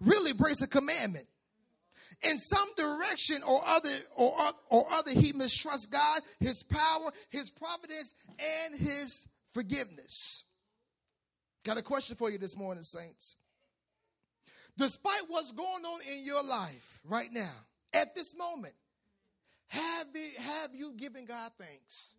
[0.00, 1.26] really breaks a commandment
[2.22, 4.34] in some direction or other or,
[4.70, 8.14] or other he mistrusts God, his power, his providence,
[8.64, 10.44] and his forgiveness.
[11.64, 13.36] Got a question for you this morning, saints.
[14.76, 17.52] Despite what's going on in your life right now,
[17.92, 18.74] at this moment,
[19.68, 22.16] have, it, have you given God thanks?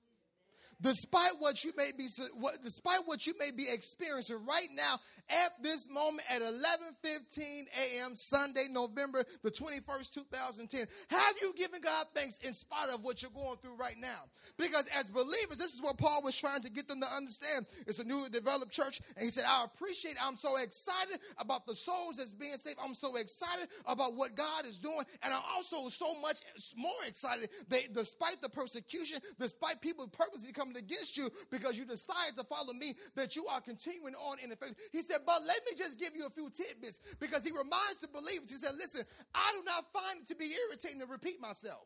[0.83, 5.51] Despite what you may be what, despite what you may be experiencing right now at
[5.63, 8.15] this moment at 11:15 a.m.
[8.15, 10.85] Sunday, November the 21st, 2010.
[11.07, 14.25] Have you given God thanks in spite of what you're going through right now?
[14.57, 17.65] Because as believers, this is what Paul was trying to get them to understand.
[17.87, 20.17] It's a newly developed church, and he said, "I appreciate.
[20.21, 22.77] I'm so excited about the souls that's being saved.
[22.83, 26.41] I'm so excited about what God is doing, and I'm also so much
[26.75, 31.85] more excited that despite the persecution, despite people purposely coming coming against you because you
[31.85, 34.75] decided to follow me, that you are continuing on in the faith.
[34.91, 38.07] He said, But let me just give you a few tidbits because he reminds the
[38.07, 41.85] believers, he said, Listen, I do not find it to be irritating to repeat myself.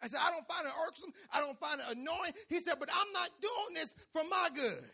[0.00, 1.12] I said, I don't find it irksome.
[1.32, 2.32] I don't find it annoying.
[2.48, 4.84] He said, but I'm not doing this for my good.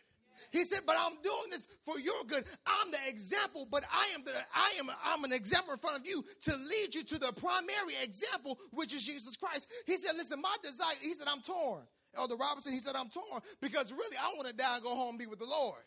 [0.51, 2.45] He said, but I'm doing this for your good.
[2.67, 6.07] I'm the example, but I am the I am I'm an example in front of
[6.07, 9.69] you to lead you to the primary example, which is Jesus Christ.
[9.87, 11.83] He said, listen, my desire, he said, I'm torn.
[12.17, 15.11] Elder Robinson, he said, I'm torn because really I want to die and go home
[15.11, 15.83] and be with the Lord.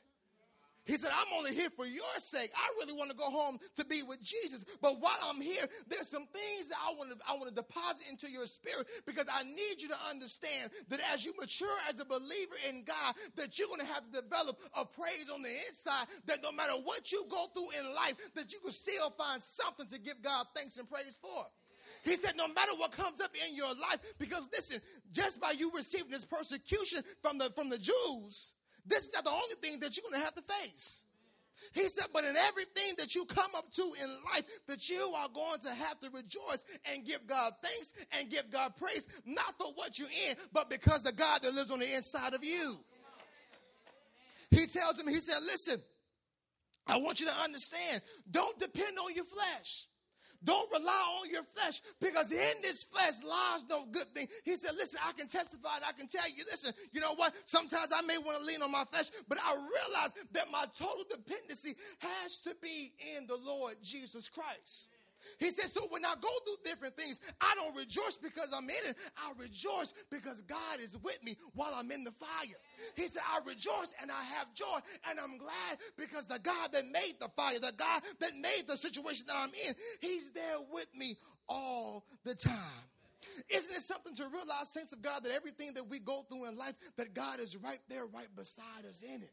[0.88, 2.50] He said, I'm only here for your sake.
[2.56, 4.64] I really want to go home to be with Jesus.
[4.82, 8.10] But while I'm here, there's some things that I want to I want to deposit
[8.10, 12.06] into your spirit because I need you to understand that as you mature as a
[12.06, 16.08] believer in God, that you're going to have to develop a praise on the inside
[16.26, 19.88] that no matter what you go through in life, that you can still find something
[19.88, 21.46] to give God thanks and praise for.
[22.04, 24.82] He said, no matter what comes up in your life, because listen,
[25.12, 28.54] just by you receiving this persecution from the from the Jews,
[28.86, 31.04] this is not the only thing that you're gonna have to face.
[31.74, 35.28] He said, but in everything that you come up to in life, that you are
[35.34, 39.74] going to have to rejoice and give God thanks and give God praise, not for
[39.74, 42.78] what you're in, but because the God that lives on the inside of you.
[44.52, 45.82] He tells him, he said, listen,
[46.86, 49.88] I want you to understand, don't depend on your flesh.
[50.48, 54.28] Don't rely on your flesh because in this flesh lies no good thing.
[54.45, 57.34] He said, Listen, I can testify I can tell you, listen, you know what?
[57.43, 61.04] Sometimes I may want to lean on my flesh, but I realize that my total
[61.10, 64.88] dependency has to be in the Lord Jesus Christ.
[65.40, 68.90] He said, so when I go through different things, I don't rejoice because I'm in
[68.90, 68.98] it.
[69.18, 72.58] I rejoice because God is with me while I'm in the fire.
[72.96, 76.86] He said, I rejoice and I have joy and I'm glad because the God that
[76.92, 80.88] made the fire, the God that made the situation that I'm in, He's there with
[80.96, 81.18] me
[81.48, 82.54] all the time.
[83.50, 86.58] Isn't it something to realize, saints of God, that everything that we go through in
[86.58, 89.32] life, that God is right there, right beside us in it?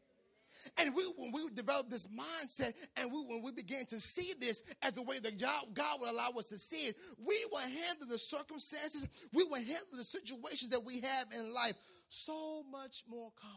[0.77, 4.63] And we, when we develop this mindset and we, when we begin to see this
[4.81, 8.07] as the way that God, God will allow us to see it, we will handle
[8.07, 11.75] the circumstances, we will handle the situations that we have in life
[12.09, 13.53] so much more calmer.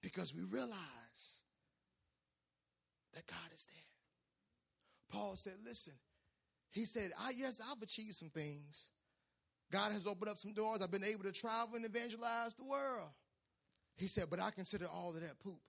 [0.00, 0.76] Because we realize
[3.14, 5.20] that God is there.
[5.20, 5.94] Paul said, Listen,
[6.70, 8.88] he said, I, Yes, I've achieved some things.
[9.70, 10.80] God has opened up some doors.
[10.82, 13.08] I've been able to travel and evangelize the world.
[13.98, 15.60] He said, but I consider all of that poop.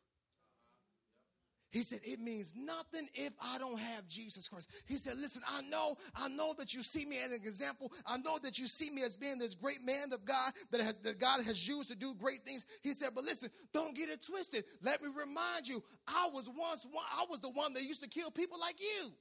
[1.72, 4.72] He said, it means nothing if I don't have Jesus Christ.
[4.88, 7.92] He said, listen, I know, I know that you see me as an example.
[8.08, 10.98] I know that you see me as being this great man of God that has,
[11.00, 12.66] that God has used to do great things.
[12.82, 14.64] He said, but listen, don't get it twisted.
[14.82, 18.10] Let me remind you, I was once one, I was the one that used to
[18.10, 19.12] kill people like you.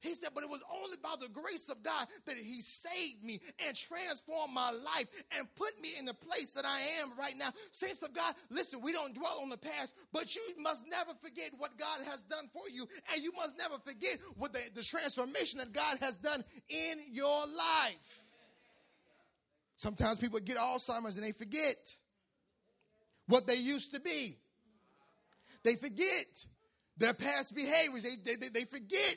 [0.00, 3.40] He said, but it was only by the grace of God that He saved me
[3.66, 7.50] and transformed my life and put me in the place that I am right now.
[7.70, 11.50] Saints of God, listen, we don't dwell on the past, but you must never forget
[11.58, 12.86] what God has done for you.
[13.12, 17.46] And you must never forget what the, the transformation that God has done in your
[17.46, 18.26] life.
[19.76, 21.76] Sometimes people get Alzheimer's and they forget
[23.26, 24.36] what they used to be.
[25.64, 26.26] They forget
[26.98, 28.02] their past behaviors.
[28.02, 29.16] They, they, they forget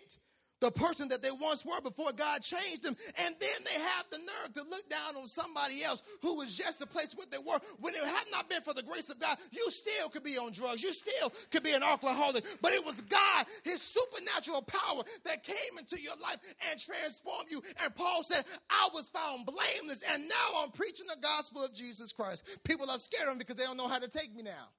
[0.64, 2.95] the person that they once were before God changed them.
[3.18, 6.80] And then they have the nerve to look down on somebody else who was just
[6.80, 7.59] the place where they were.
[7.82, 10.53] When it had not been for the grace of God, you still could be on
[10.53, 10.82] drugs.
[10.82, 12.45] You still could be an alcoholic.
[12.61, 16.39] But it was God, his supernatural power that came into your life
[16.72, 17.61] and transformed you.
[17.84, 20.01] And Paul said, I was found blameless.
[20.14, 22.45] And now I'm preaching the gospel of Jesus Christ.
[22.64, 24.70] People are scared of me because they don't know how to take me now.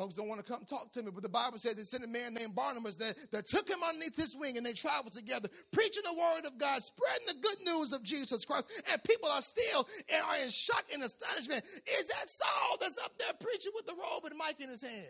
[0.00, 2.08] Folks don't want to come talk to me, but the Bible says they sent a
[2.08, 6.02] man named Barnabas that, that took him underneath his wing and they traveled together, preaching
[6.06, 8.66] the word of God, spreading the good news of Jesus Christ.
[8.90, 11.62] And people are still and are in shock and astonishment.
[11.98, 15.04] Is that Saul that's up there preaching with the robe and mic in his hand?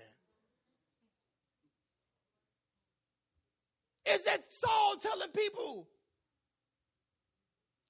[4.06, 5.86] Is that Saul telling people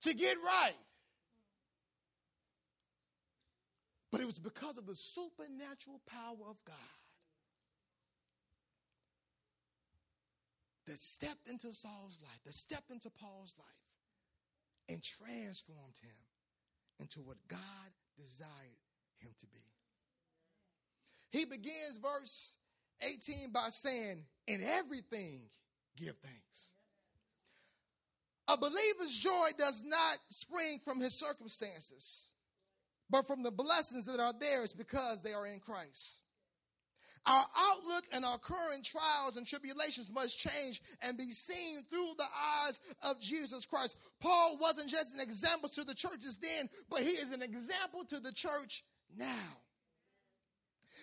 [0.02, 0.76] to get right?
[4.10, 6.76] But it was because of the supernatural power of God
[10.86, 13.66] that stepped into Saul's life, that stepped into Paul's life,
[14.88, 16.16] and transformed him
[16.98, 17.60] into what God
[18.18, 18.48] desired
[19.18, 19.62] him to be.
[21.30, 22.56] He begins verse
[23.02, 25.42] 18 by saying, In everything,
[25.96, 26.72] give thanks.
[28.48, 32.29] A believer's joy does not spring from his circumstances
[33.10, 36.20] but from the blessings that are theirs because they are in Christ.
[37.26, 42.24] Our outlook and our current trials and tribulations must change and be seen through the
[42.64, 43.96] eyes of Jesus Christ.
[44.20, 48.20] Paul wasn't just an example to the churches then, but he is an example to
[48.20, 48.84] the church
[49.14, 49.58] now.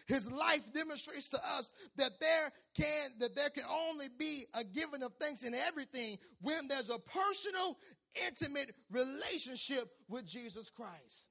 [0.07, 5.03] His life demonstrates to us that there can that there can only be a giving
[5.03, 7.77] of thanks in everything when there's a personal,
[8.25, 11.27] intimate relationship with Jesus Christ.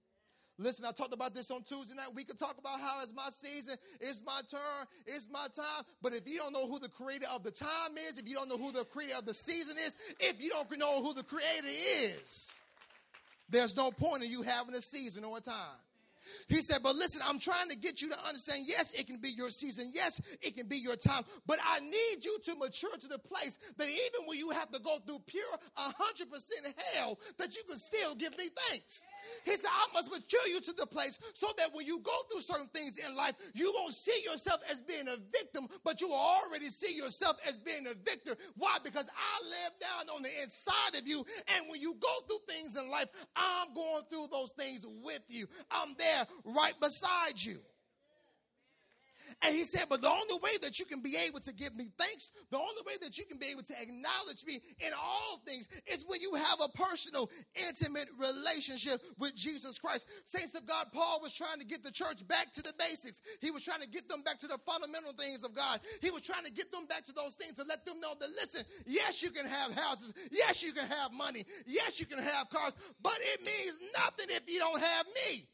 [0.59, 2.09] Listen, I talked about this on Tuesday night.
[2.15, 5.85] We could talk about how it's my season, it's my turn, it's my time.
[6.01, 8.49] But if you don't know who the creator of the time is, if you don't
[8.49, 11.67] know who the creator of the season is, if you don't know who the creator
[11.67, 12.53] is,
[13.51, 15.79] there's no point in you having a season or a time.
[16.49, 19.29] He said, But listen, I'm trying to get you to understand yes, it can be
[19.29, 19.91] your season.
[19.93, 21.25] Yes, it can be your time.
[21.47, 24.81] But I need you to mature to the place that even when you have to
[24.81, 25.45] go through pure
[25.79, 25.93] 100%
[26.95, 29.03] hell, that you can still give me thanks.
[29.45, 32.43] He said, I must mature you to the place so that when you go through
[32.43, 36.17] certain things in life, you won't see yourself as being a victim, but you will
[36.17, 38.37] already see yourself as being a victor.
[38.57, 38.79] Why?
[38.83, 41.25] Because I live down on the inside of you.
[41.57, 45.47] And when you go through things in life, I'm going through those things with you.
[45.71, 47.59] I'm there right beside you.
[49.43, 51.91] And he said, But the only way that you can be able to give me
[51.99, 55.69] thanks, the only way that you can be able to acknowledge me in all things
[55.87, 60.07] is when you have a personal, intimate relationship with Jesus Christ.
[60.25, 63.21] Saints of God, Paul was trying to get the church back to the basics.
[63.41, 65.81] He was trying to get them back to the fundamental things of God.
[66.01, 68.31] He was trying to get them back to those things to let them know that,
[68.31, 70.15] listen, yes, you can have houses.
[70.31, 71.45] Yes, you can have money.
[71.67, 72.73] Yes, you can have cars.
[73.03, 75.45] But it means nothing if you don't have me.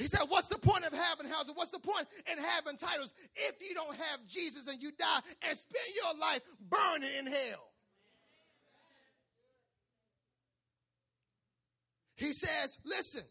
[0.00, 1.52] He said, What's the point of having houses?
[1.54, 5.56] What's the point in having titles if you don't have Jesus and you die and
[5.56, 6.40] spend your life
[6.70, 7.68] burning in hell?
[12.16, 13.24] He says, Listen,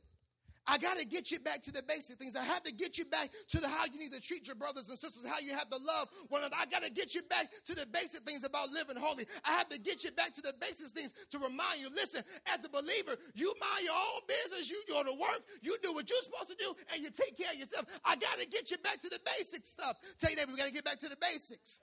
[0.67, 2.35] I got to get you back to the basic things.
[2.35, 4.87] I have to get you back to the how you need to treat your brothers
[4.89, 6.57] and sisters, how you have to love one another.
[6.59, 9.25] I got to get you back to the basic things about living holy.
[9.43, 11.89] I have to get you back to the basic things to remind you.
[11.95, 14.69] Listen, as a believer, you mind your own business.
[14.69, 17.51] You go to work, you do what you're supposed to do, and you take care
[17.51, 17.85] of yourself.
[18.05, 19.97] I got to get you back to the basic stuff.
[20.19, 21.79] Tell you that we got to get back to the basics.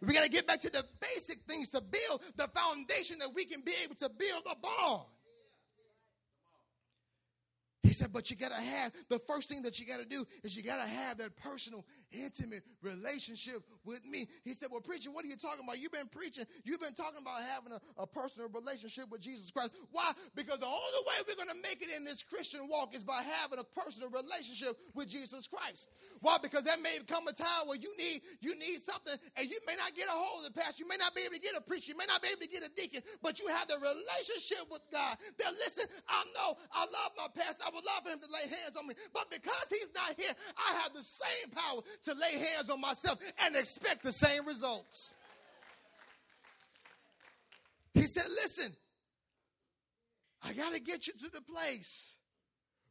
[0.00, 3.44] We got to get back to the basic things to build the foundation that we
[3.44, 5.02] can be able to build upon.
[7.84, 10.24] He said, but you got to have the first thing that you got to do
[10.42, 14.26] is you got to have that personal, intimate relationship with me.
[14.42, 15.78] He said, Well, preacher, what are you talking about?
[15.78, 19.72] You've been preaching, you've been talking about having a, a personal relationship with Jesus Christ.
[19.92, 20.12] Why?
[20.34, 23.20] Because the only way we're going to make it in this Christian walk is by
[23.20, 25.90] having a personal relationship with Jesus Christ.
[26.20, 26.38] Why?
[26.40, 29.76] Because there may come a time where you need you need something and you may
[29.76, 31.60] not get a hold of the pastor, you may not be able to get a
[31.60, 34.64] preacher, you may not be able to get a deacon, but you have the relationship
[34.72, 35.18] with God.
[35.36, 37.64] That listen, I know I love my pastor.
[37.66, 38.94] I would love for him to lay hands on me.
[39.12, 43.18] But because he's not here, I have the same power to lay hands on myself
[43.44, 45.12] and expect the same results.
[47.94, 48.72] He said, Listen,
[50.42, 52.16] I got to get you to the place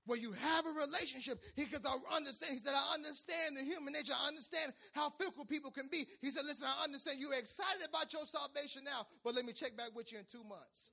[0.06, 1.40] where you have a relationship.
[1.56, 4.14] Because I understand, he said, I understand the human nature.
[4.20, 6.06] I understand how fickle people can be.
[6.22, 9.78] He said, Listen, I understand you're excited about your salvation now, but let me check
[9.78, 10.93] back with you in two months.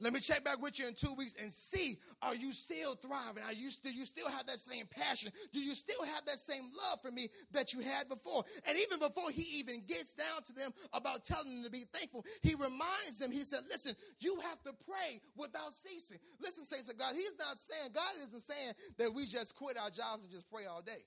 [0.00, 3.42] Let me check back with you in two weeks and see are you still thriving?
[3.44, 5.32] Are you still you still have that same passion?
[5.52, 8.44] Do you still have that same love for me that you had before?
[8.68, 12.24] And even before he even gets down to them about telling them to be thankful,
[12.42, 16.18] he reminds them, he said, Listen, you have to pray without ceasing.
[16.40, 19.90] Listen, says to God, He's not saying, God isn't saying that we just quit our
[19.90, 21.04] jobs and just pray all day.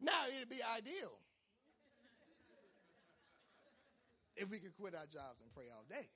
[0.00, 1.18] Now it'd be ideal
[4.36, 6.08] if we could quit our jobs and pray all day.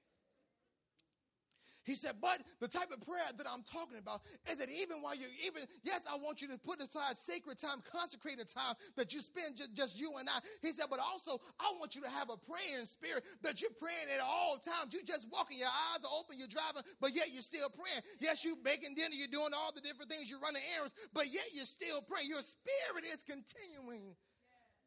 [1.84, 4.20] He said, but the type of prayer that I'm talking about
[4.50, 7.82] is that even while you're even, yes, I want you to put aside sacred time,
[7.90, 10.40] consecrated time that you spend just, just you and I.
[10.60, 14.12] He said, but also I want you to have a praying spirit that you're praying
[14.14, 14.92] at all times.
[14.92, 18.04] You just walking, your eyes are open, you're driving, but yet you're still praying.
[18.20, 21.48] Yes, you're making dinner, you're doing all the different things, you're running errands, but yet
[21.52, 22.28] you're still praying.
[22.28, 24.14] Your spirit is continuing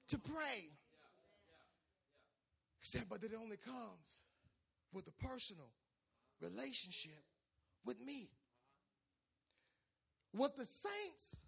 [0.09, 0.69] to pray.
[2.77, 4.21] He said, but it only comes
[4.93, 5.71] with a personal
[6.41, 7.23] relationship
[7.86, 8.29] with me.
[10.31, 11.43] What the saints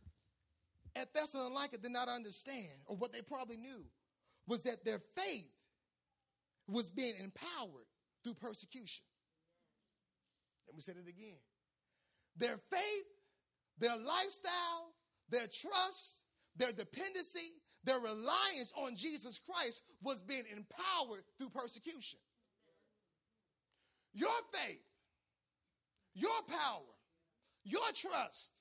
[0.96, 3.84] at Thessalonica did not understand, or what they probably knew,
[4.48, 5.52] was that their faith
[6.68, 7.86] was being empowered
[8.24, 9.04] through persecution.
[10.68, 11.38] Let me say it again.
[12.38, 13.06] Their faith,
[13.78, 14.94] their lifestyle,
[15.30, 16.24] their trust,
[16.56, 22.20] their dependency, their reliance on Jesus Christ was being empowered through persecution.
[24.16, 24.80] Your faith,
[26.14, 26.88] your power,
[27.66, 28.54] your trust,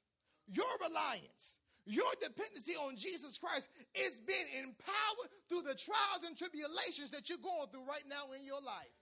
[0.49, 7.11] your reliance, your dependency on Jesus Christ is being empowered through the trials and tribulations
[7.11, 8.99] that you're going through right now in your life.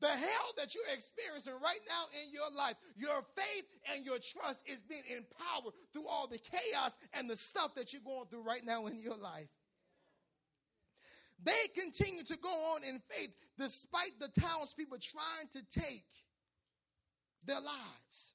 [0.00, 3.64] The hell that you're experiencing right now in your life, your faith
[3.94, 8.02] and your trust is being empowered through all the chaos and the stuff that you're
[8.02, 9.46] going through right now in your life.
[11.42, 16.06] They continue to go on in faith despite the townspeople trying to take
[17.44, 18.32] their lives.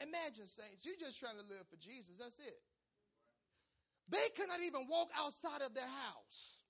[0.00, 2.16] Imagine, saints, you're just trying to live for Jesus.
[2.18, 2.60] That's it.
[4.08, 6.60] They could not even walk outside of their house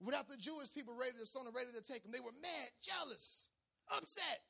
[0.00, 2.12] without the Jewish people ready to stone and ready to take them.
[2.12, 3.48] They were mad, jealous,
[3.90, 4.42] upset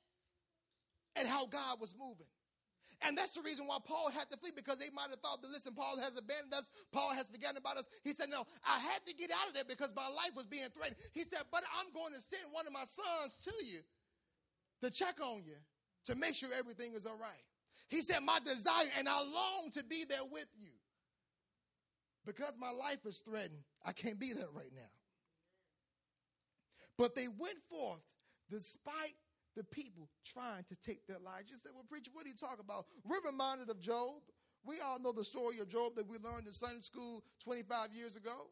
[1.17, 2.27] at how God was moving.
[3.05, 5.51] And that's the reason why Paul had to flee because they might have thought that,
[5.51, 6.69] listen, Paul has abandoned us.
[6.93, 7.87] Paul has forgotten about us.
[8.05, 10.69] He said, no, I had to get out of there because my life was being
[10.71, 10.97] threatened.
[11.13, 13.81] He said, but I'm going to send one of my sons to you
[14.83, 15.57] to check on you
[16.05, 17.45] to make sure everything is all right.
[17.89, 20.71] He said, my desire, and I long to be there with you.
[22.25, 24.91] Because my life is threatened, I can't be there right now.
[26.97, 28.01] But they went forth
[28.49, 29.15] despite
[29.57, 31.51] the people trying to take their lives.
[31.51, 32.87] You said, well, preacher, what are you talking about?
[33.05, 34.23] We're reminded of Job.
[34.65, 38.17] We all know the story of Job that we learned in Sunday school 25 years
[38.17, 38.49] ago.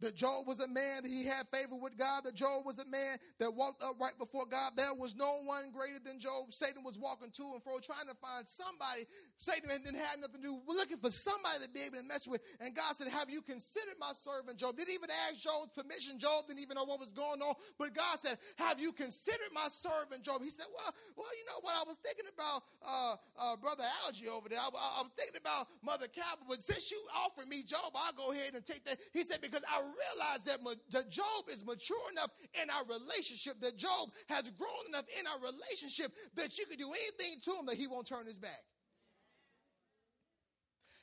[0.00, 2.86] That Job was a man that he had favor with God, that Job was a
[2.86, 4.72] man that walked upright before God.
[4.76, 6.52] There was no one greater than Job.
[6.54, 9.06] Satan was walking to and fro trying to find somebody.
[9.38, 10.60] Satan didn't have nothing to do.
[10.66, 12.42] We're looking for somebody to be able to mess with.
[12.60, 14.76] And God said, Have you considered my servant Job?
[14.76, 16.18] Didn't even ask Job's permission.
[16.18, 17.54] Job didn't even know what was going on.
[17.78, 20.42] But God said, Have you considered my servant Job?
[20.42, 21.74] He said, Well, well, you know what?
[21.74, 24.58] I was thinking about uh, uh, Brother Algie over there.
[24.58, 26.46] I, I, was thinking about Mother Cabot.
[26.48, 28.98] But since you offered me Job, I'll go ahead and take that.
[29.12, 30.58] He said, Because I realize that,
[30.90, 32.30] that Job is mature enough
[32.60, 36.90] in our relationship, that Job has grown enough in our relationship that you can do
[36.92, 38.62] anything to him that he won't turn his back.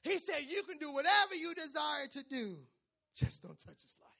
[0.04, 2.56] He said, You can do whatever you desire to do,
[3.16, 4.15] just don't touch his life.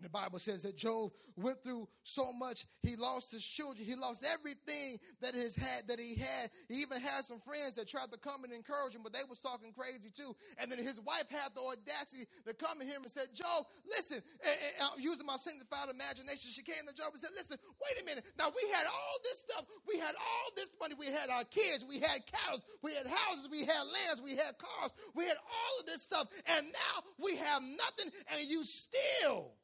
[0.00, 2.64] And the Bible says that Job went through so much.
[2.82, 3.84] He lost his children.
[3.84, 6.48] He lost everything that his had that he had.
[6.68, 9.40] He even had some friends that tried to come and encourage him, but they was
[9.40, 10.34] talking crazy too.
[10.56, 14.24] And then his wife had the audacity to come to him and said, "Job, listen."
[14.40, 18.00] And, and, uh, using my sanctified imagination, she came to Job and said, "Listen, wait
[18.00, 18.24] a minute.
[18.38, 19.66] Now we had all this stuff.
[19.86, 20.94] We had all this money.
[20.96, 21.84] We had our kids.
[21.84, 22.64] We had cows.
[22.80, 23.52] We had houses.
[23.52, 24.24] We had lands.
[24.24, 24.96] We had cars.
[25.12, 26.28] We had all of this stuff.
[26.56, 28.12] And now we have nothing.
[28.32, 29.59] And you still."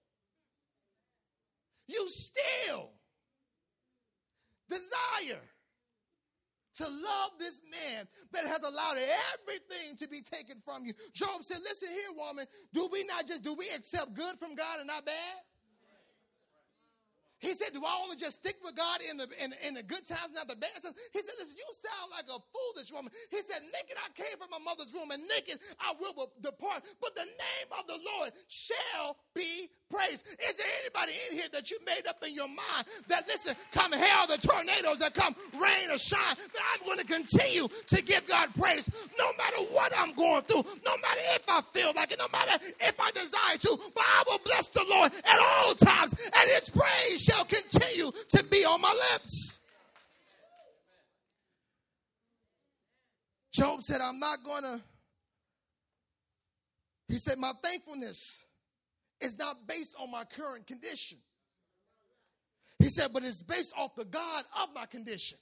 [1.86, 2.90] You still
[4.68, 5.40] desire
[6.76, 10.92] to love this man that has allowed everything to be taken from you.
[11.14, 14.78] Job said, Listen here, woman, do we not just do we accept good from God
[14.78, 15.36] and not bad?
[17.38, 20.06] He said, Do I only just stick with God in the, in, in the good
[20.06, 20.96] times, not the bad times?
[21.12, 23.12] He said, Listen, you sound like a foolish woman.
[23.30, 26.82] He said, Naked I came from my mother's womb, and naked I will depart.
[27.00, 30.24] But the name of the Lord shall be praised.
[30.48, 33.92] Is there anybody in here that you made up in your mind that, listen, come
[33.92, 38.26] hell, the tornadoes that come, rain or shine, that I'm going to continue to give
[38.26, 42.18] God praise no matter what I'm going through, no matter if I feel like it,
[42.18, 46.14] no matter if I desire to, but I will bless the Lord at all times,
[46.14, 49.60] and his praise shall continue to be on my lips.
[53.52, 54.80] Job said, I'm not going to.
[57.08, 58.44] He said, My thankfulness
[59.20, 61.18] is not based on my current condition.
[62.78, 65.38] He said, but it's based off the God of my condition.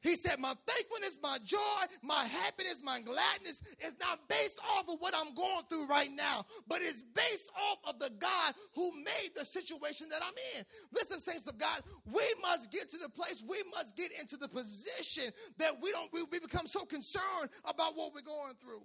[0.00, 1.58] He said, My thankfulness, my joy,
[2.02, 6.46] my happiness, my gladness is not based off of what I'm going through right now,
[6.68, 10.64] but it's based off of the God who made the situation that I'm in.
[10.92, 14.48] Listen, saints of God, we must get to the place, we must get into the
[14.48, 18.82] position that we don't, we, we become so concerned about what we're going through.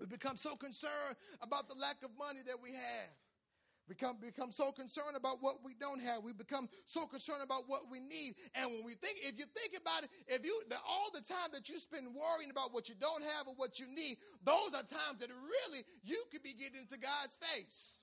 [0.00, 3.10] We become so concerned about the lack of money that we have.
[3.86, 6.24] We become, become so concerned about what we don't have.
[6.24, 8.34] We become so concerned about what we need.
[8.54, 11.68] And when we think, if you think about it, if you all the time that
[11.68, 15.20] you spend worrying about what you don't have or what you need, those are times
[15.20, 17.98] that really you could be getting into God's face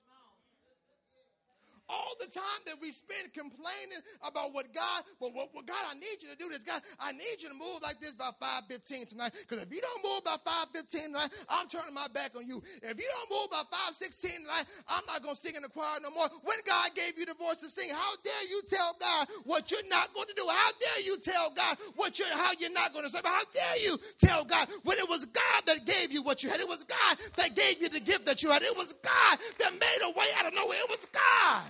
[1.92, 5.94] all the time that we spend complaining about what God, well, what, what, God, I
[5.94, 6.64] need you to do this.
[6.64, 9.32] God, I need you to move like this by 515 tonight.
[9.36, 12.62] Because if you don't move by 515 tonight, I'm turning my back on you.
[12.80, 16.00] If you don't move by 516 tonight, I'm not going to sing in the choir
[16.02, 16.32] no more.
[16.42, 19.86] When God gave you the voice to sing, how dare you tell God what you're
[19.88, 20.48] not going to do?
[20.48, 23.26] How dare you tell God what you're, how you're not going to serve?
[23.28, 26.60] How dare you tell God when it was God that gave you what you had?
[26.60, 28.62] It was God that gave you the gift that you had.
[28.62, 30.78] It was God that made a way out of nowhere.
[30.78, 31.62] It was God.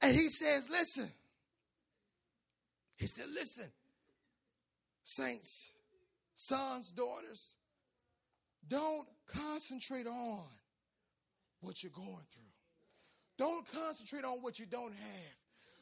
[0.00, 1.10] And he says, Listen.
[2.96, 3.66] He said, Listen,
[5.04, 5.70] saints,
[6.34, 7.54] sons, daughters,
[8.66, 10.44] don't concentrate on
[11.60, 12.44] what you're going through.
[13.38, 15.38] Don't concentrate on what you don't have.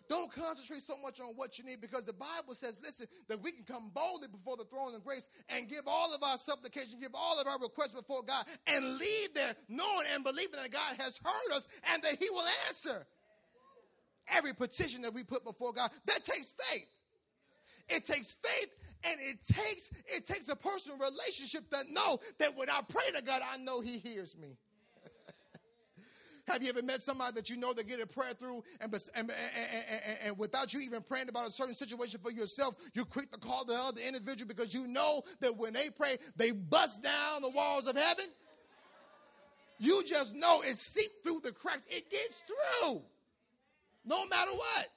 [0.08, 3.50] Don't concentrate so much on what you need because the Bible says, listen, that we
[3.50, 7.14] can come boldly before the throne of grace and give all of our supplication, give
[7.14, 11.18] all of our requests before God, and leave there knowing and believing that God has
[11.24, 13.04] heard us and that He will answer
[14.32, 15.90] every petition that we put before God.
[16.06, 16.88] That takes faith.
[17.88, 18.74] It takes faith
[19.04, 23.22] and it takes it takes a personal relationship that know that when I pray to
[23.22, 24.56] God, I know He hears me.
[26.48, 29.30] Have you ever met somebody that you know that get a prayer through and, and,
[29.30, 33.38] and, and, without you even praying about a certain situation for yourself, you're quick to
[33.38, 37.50] call the other individual because you know that when they pray, they bust down the
[37.50, 38.26] walls of heaven?
[39.78, 41.86] You just know it seeped through the cracks.
[41.90, 43.02] It gets through
[44.06, 44.88] no matter what.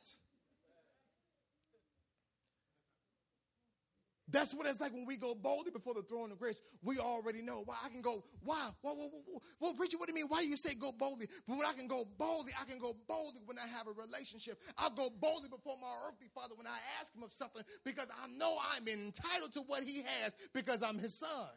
[4.32, 6.60] That's what it's like when we go boldly before the throne of grace.
[6.84, 7.64] We already know.
[7.66, 8.70] Why I can go, why?
[8.84, 10.28] Well, well, well, well, Richard, what do you mean?
[10.28, 11.28] Why do you say go boldly?
[11.48, 14.60] But when I can go boldly, I can go boldly when I have a relationship.
[14.78, 18.28] I'll go boldly before my earthly father when I ask him of something because I
[18.38, 21.50] know I'm entitled to what he has because I'm his son.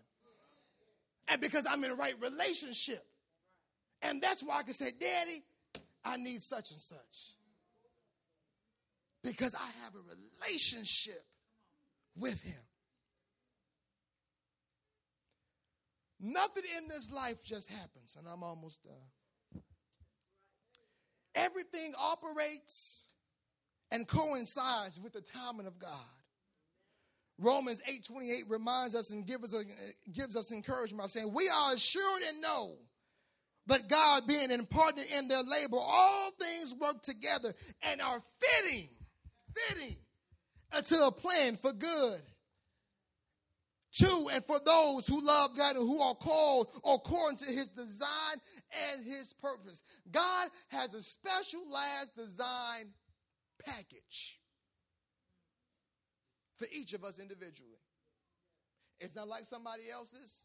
[1.29, 3.05] And because I'm in the right relationship.
[4.01, 5.43] And that's why I can say, Daddy,
[6.05, 7.35] I need such and such.
[9.23, 11.25] Because I have a relationship
[12.17, 12.61] with him.
[16.21, 19.63] Nothing in this life just happens, and I'm almost done.
[21.35, 23.05] Everything operates
[23.91, 25.91] and coincides with the timing of God.
[27.39, 31.75] Romans 8:28 reminds us and gives us, uh, gives us encouragement by saying, We are
[31.75, 32.79] assured and know
[33.67, 38.89] that God being in partner in their labor, all things work together and are fitting,
[39.57, 39.97] fitting
[40.73, 42.21] uh, unto a plan for good.
[43.97, 48.37] To and for those who love God and who are called according to his design
[48.91, 49.83] and his purpose.
[50.11, 52.87] God has a special last design
[53.67, 54.41] package
[56.57, 57.81] for each of us individually.
[58.99, 60.43] It's not like somebody else's.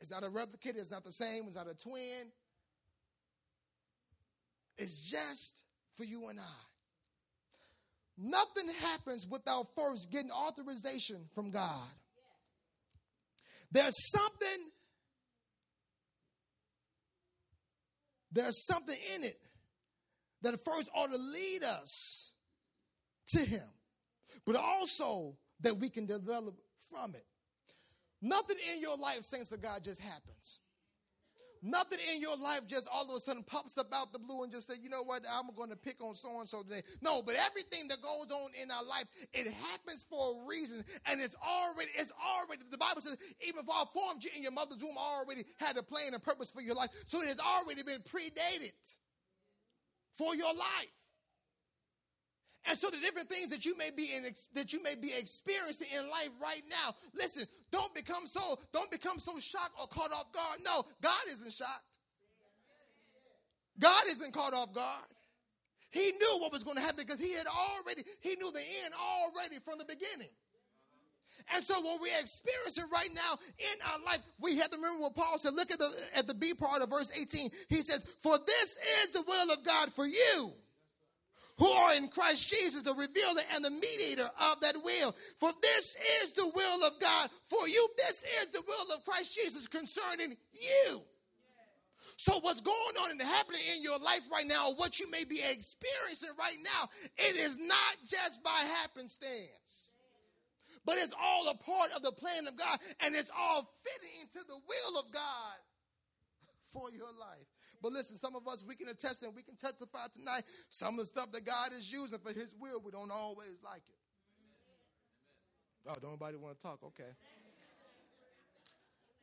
[0.00, 0.76] It's not a replicate.
[0.76, 1.44] It's not the same.
[1.46, 2.32] It's not a twin.
[4.78, 5.62] It's just
[5.96, 6.67] for you and I.
[8.20, 11.86] Nothing happens without first getting authorization from God.
[13.70, 14.66] There's something,
[18.32, 19.38] there's something in it
[20.42, 22.32] that first ought to lead us
[23.28, 23.68] to Him,
[24.44, 26.56] but also that we can develop
[26.90, 27.26] from it.
[28.20, 30.60] Nothing in your life, saints of God, just happens.
[31.62, 34.52] Nothing in your life just all of a sudden pops up out the blue and
[34.52, 36.82] just say, you know what, I'm going to pick on so and so today.
[37.02, 41.20] No, but everything that goes on in our life, it happens for a reason, and
[41.20, 42.62] it's already, it's already.
[42.70, 45.82] The Bible says, even if I formed you in your mother's womb, already had a
[45.82, 46.90] plan and purpose for your life.
[47.06, 48.72] So it has already been predated
[50.16, 50.92] for your life.
[52.66, 55.88] And so the different things that you may be in that you may be experiencing
[55.96, 60.32] in life right now, listen, don't become so don't become so shocked or caught off
[60.32, 60.58] guard.
[60.64, 61.96] No, God isn't shocked.
[63.78, 65.04] God isn't caught off guard.
[65.90, 68.94] He knew what was going to happen because he had already he knew the end
[69.00, 70.28] already from the beginning.
[71.54, 75.00] And so when we experience it right now in our life, we have to remember
[75.00, 75.54] what Paul said.
[75.54, 77.50] Look at the at the B part of verse 18.
[77.68, 80.52] He says, "For this is the will of God for you."
[81.58, 85.14] Who are in Christ Jesus, the revealer and the mediator of that will.
[85.38, 87.86] For this is the will of God for you.
[87.96, 91.00] This is the will of Christ Jesus concerning you.
[92.16, 95.40] So, what's going on and happening in your life right now, what you may be
[95.40, 99.92] experiencing right now, it is not just by happenstance,
[100.84, 104.44] but it's all a part of the plan of God, and it's all fitting into
[104.48, 105.22] the will of God
[106.72, 107.57] for your life.
[107.80, 110.42] But listen, some of us, we can attest and we can testify tonight.
[110.68, 113.82] Some of the stuff that God is using for his will, we don't always like
[113.88, 113.98] it.
[115.86, 116.80] Oh, don't nobody want to talk?
[116.84, 117.10] Okay.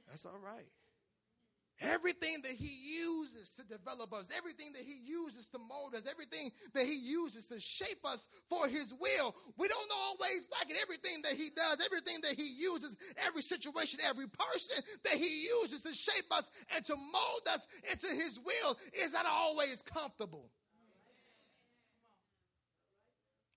[0.07, 0.65] That's all right.
[1.81, 2.71] Everything that he
[3.03, 7.47] uses to develop us, everything that he uses to mold us, everything that he uses
[7.47, 10.77] to shape us for his will, we don't always like it.
[10.81, 12.95] Everything that he does, everything that he uses,
[13.27, 18.07] every situation, every person that he uses to shape us and to mold us into
[18.07, 20.49] his will is not always comfortable.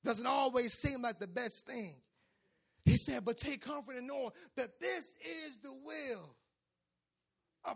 [0.03, 1.95] Doesn't always seem like the best thing.
[2.85, 5.15] He said, but take comfort in knowing that this
[5.47, 6.35] is the will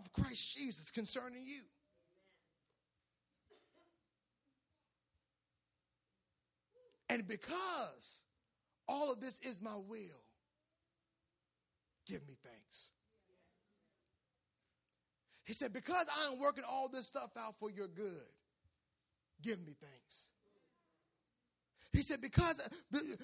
[0.01, 1.61] of Christ Jesus concerning you.
[7.09, 8.23] And because
[8.87, 10.23] all of this is my will,
[12.07, 12.91] give me thanks.
[15.45, 18.25] He said, Because I am working all this stuff out for your good,
[19.41, 20.29] give me thanks.
[21.93, 22.59] He said, because,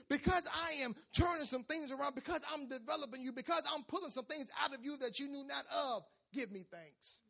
[0.10, 4.26] because I am turning some things around, because I'm developing you, because I'm pulling some
[4.26, 6.04] things out of you that you knew not of,
[6.34, 7.22] give me thanks.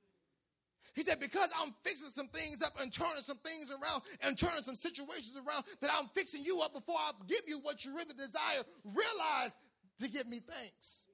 [0.96, 4.64] He said, because I'm fixing some things up and turning some things around and turning
[4.64, 8.14] some situations around, that I'm fixing you up before I give you what you really
[8.18, 9.56] desire, realize
[10.00, 11.06] to give me thanks.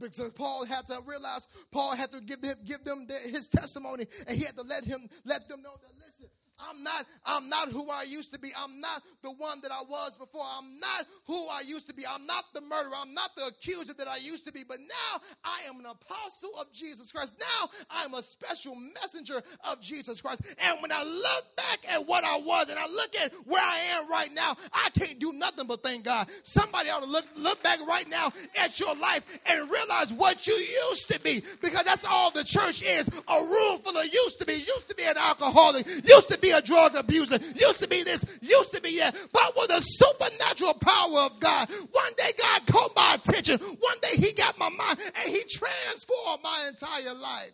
[0.00, 4.06] Because Paul had to realize, Paul had to give them, give them their, his testimony,
[4.26, 7.68] and he had to let him let them know that listen, I'm not, I'm not
[7.68, 8.52] who I used to be.
[8.56, 10.44] I'm not the one that I was before.
[10.58, 12.04] I'm not who I used to be.
[12.06, 12.94] I'm not the murderer.
[13.00, 14.64] I'm not the accuser that I used to be.
[14.64, 17.34] But now I am an apostle of Jesus Christ.
[17.38, 20.42] Now I'm a special messenger of Jesus Christ.
[20.58, 23.78] And when I look back at what I was and I look at where I
[23.92, 26.28] am right now, I can't do nothing but thank God.
[26.42, 30.54] Somebody ought to look, look back right now at your life and realize what you
[30.54, 34.46] used to be because that's all the church is a room full of used to
[34.46, 34.54] be.
[34.54, 38.24] Used to be an alcoholic, used to be a drug abuser, used to be this,
[38.40, 39.16] used to be that.
[39.32, 43.58] But with the supernatural power of God, one day God caught my attention.
[43.58, 47.52] One day He got my mind and He transformed my entire life.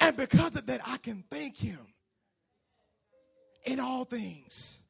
[0.00, 1.80] And because of that, I can thank Him
[3.64, 4.80] in all things.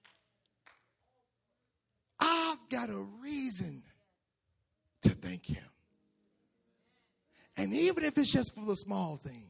[2.20, 3.82] I've got a reason
[5.02, 5.64] to thank Him.
[7.56, 9.47] And even if it's just for the small things,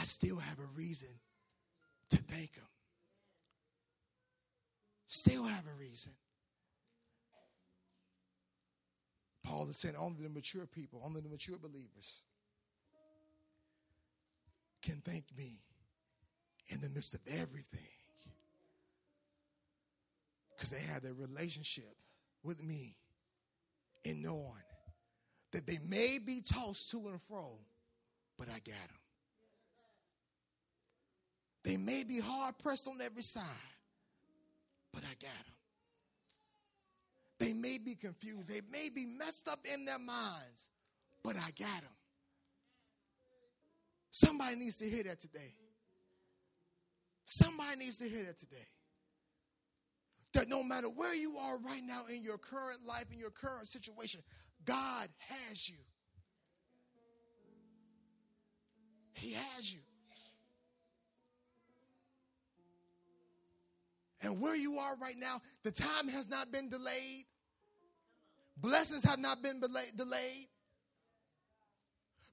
[0.00, 1.10] I still have a reason
[2.08, 2.64] to thank Him.
[5.08, 6.12] Still have a reason.
[9.44, 12.22] Paul is saying only the mature people, only the mature believers
[14.80, 15.58] can thank me
[16.68, 17.80] in the midst of everything.
[20.56, 21.94] Because they had a relationship
[22.42, 22.96] with me
[24.04, 24.64] in knowing
[25.52, 27.58] that they may be tossed to and fro,
[28.38, 28.99] but I got them.
[31.62, 33.44] They may be hard pressed on every side,
[34.92, 35.54] but I got them.
[37.38, 38.48] They may be confused.
[38.48, 40.70] They may be messed up in their minds,
[41.22, 41.90] but I got them.
[44.10, 45.54] Somebody needs to hear that today.
[47.24, 48.66] Somebody needs to hear that today.
[50.34, 53.68] That no matter where you are right now in your current life, in your current
[53.68, 54.20] situation,
[54.64, 55.76] God has you.
[59.14, 59.80] He has you.
[64.22, 67.24] And where you are right now, the time has not been delayed.
[68.56, 70.48] Blessings have not been delayed.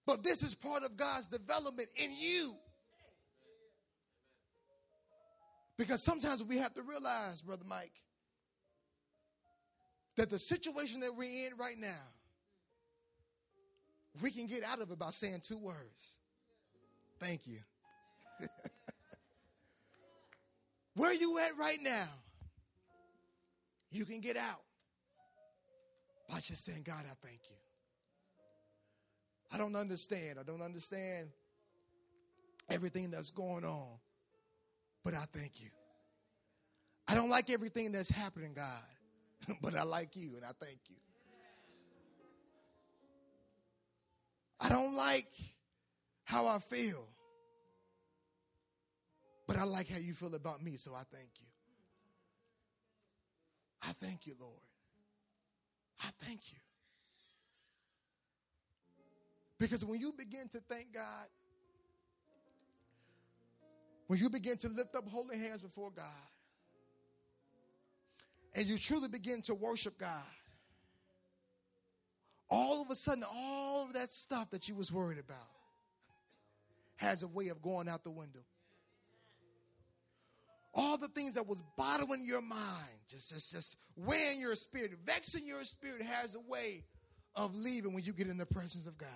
[0.05, 2.55] But this is part of God's development in you.
[5.77, 7.93] Because sometimes we have to realize, Brother Mike,
[10.15, 12.01] that the situation that we're in right now,
[14.21, 16.17] we can get out of it by saying two words
[17.19, 17.59] thank you.
[20.97, 22.07] Where you at right now,
[23.91, 24.63] you can get out
[26.27, 27.55] by just saying, God, I thank you.
[29.51, 30.39] I don't understand.
[30.39, 31.29] I don't understand
[32.67, 33.87] everything that's going on,
[35.03, 35.69] but I thank you.
[37.07, 40.95] I don't like everything that's happening, God, but I like you and I thank you.
[44.59, 45.29] I don't like
[46.23, 47.07] how I feel,
[49.47, 51.47] but I like how you feel about me, so I thank you.
[53.81, 54.53] I thank you, Lord.
[56.03, 56.59] I thank you.
[59.57, 61.27] Because when you begin to thank God,
[64.07, 66.05] when you begin to lift up holy hands before God,
[68.53, 70.23] and you truly begin to worship God,
[72.49, 75.37] all of a sudden, all of that stuff that you was worried about
[76.95, 78.39] has a way of going out the window.
[80.79, 82.61] All the things that was bothering your mind,
[83.09, 86.83] just, just, just weighing your spirit, vexing your spirit, has a way
[87.35, 89.09] of leaving when you get in the presence of God.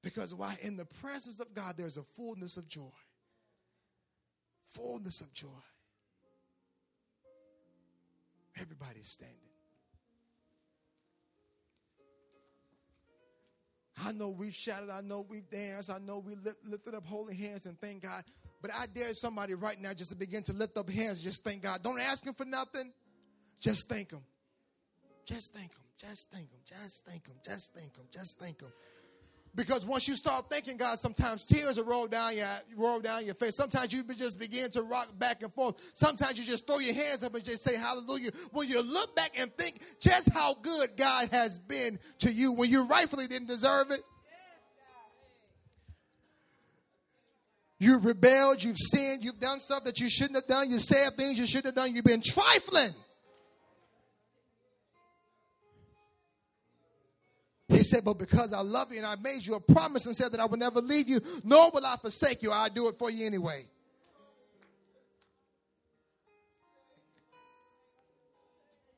[0.00, 0.56] Because why?
[0.62, 2.82] In the presence of God, there's a fullness of joy.
[4.74, 5.48] Fullness of joy.
[8.56, 9.38] Everybody's standing.
[14.04, 17.34] I know we've shouted, I know we've danced, I know we lift, lifted up holy
[17.34, 18.24] hands and thank God.
[18.64, 21.64] But I dare somebody right now just to begin to lift up hands, just thank
[21.64, 21.82] God.
[21.82, 22.94] Don't ask Him for nothing,
[23.60, 24.22] just thank Him.
[25.26, 28.72] Just thank Him, just thank Him, just thank Him, just thank Him, just thank Him.
[29.54, 33.34] Because once you start thanking God, sometimes tears will roll down your roll down your
[33.34, 33.54] face.
[33.54, 35.74] Sometimes you just begin to rock back and forth.
[35.92, 38.30] Sometimes you just throw your hands up and just say hallelujah.
[38.52, 42.70] When you look back and think just how good God has been to you when
[42.70, 44.00] you rightfully didn't deserve it.
[47.84, 51.38] You rebelled, you've sinned, you've done stuff that you shouldn't have done, you said things
[51.38, 52.94] you shouldn't have done, you've been trifling.
[57.68, 60.32] He said, But because I love you and I made you a promise and said
[60.32, 63.10] that I will never leave you, nor will I forsake you, I'll do it for
[63.10, 63.66] you anyway.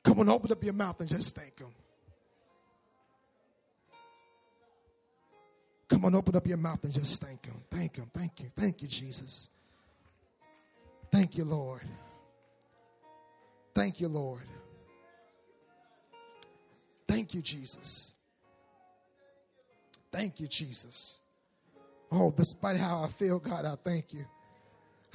[0.05, 1.73] Come on, open up your mouth and just thank Him.
[5.89, 7.63] Come on, open up your mouth and just thank Him.
[7.71, 8.11] Thank Him.
[8.13, 8.47] Thank you.
[8.57, 9.51] Thank you, Jesus.
[11.11, 11.83] Thank you, Lord.
[13.75, 14.43] Thank you, Lord.
[17.07, 18.13] Thank you, Jesus.
[20.11, 21.21] Thank you, Jesus.
[22.11, 24.25] Oh, despite how I feel, God, I thank you.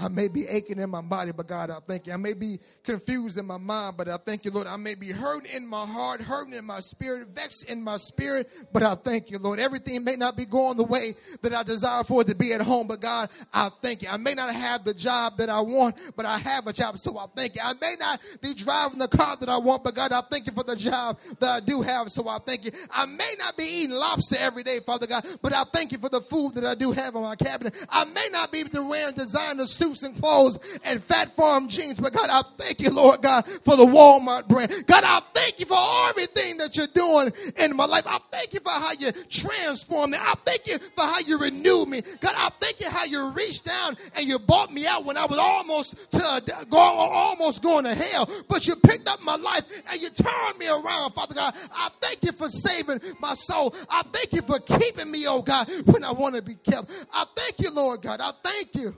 [0.02, 2.14] I may be aching in my body, but God, I thank you.
[2.14, 4.66] I may be confused in my mind, but I thank you, Lord.
[4.66, 8.50] I may be hurting in my heart, hurting in my spirit, vexed in my spirit,
[8.74, 9.60] but I thank you, Lord.
[9.60, 11.14] Everything may not be going the way
[11.44, 14.10] that I desire for it to be at home, but God, I thank you.
[14.10, 17.20] I may not have the job that I want, but I have a job, so
[17.20, 17.62] I thank you.
[17.64, 20.54] I may not be driving the car that I want, but God, I thank you
[20.54, 22.72] for the job that I do have, so I thank you.
[22.90, 26.10] I may not be eating lobster every day, Father God, but I thank you for
[26.10, 27.76] the food that I do have on my cabinet.
[27.90, 32.00] I may not be wearing designer suits and clothes and Phat Farm jeans.
[32.00, 34.86] But God, I thank you, Lord God, for the Walmart brand.
[34.88, 35.78] God, I thank you for
[36.10, 38.04] everything that you're doing in my life.
[38.08, 40.18] I thank you for how you transform me.
[40.20, 42.02] I thank you for how you renew me.
[42.22, 45.26] God, I thank you how you reached down and you bought me out when I
[45.26, 48.30] was almost to go, almost going to hell.
[48.48, 51.56] But you picked up my life and you turned me around, Father God.
[51.74, 53.76] I thank you for saving my soul.
[53.90, 56.92] I thank you for keeping me, oh God, when I want to be kept.
[57.14, 58.22] I thank you, Lord God.
[58.22, 58.96] I thank you.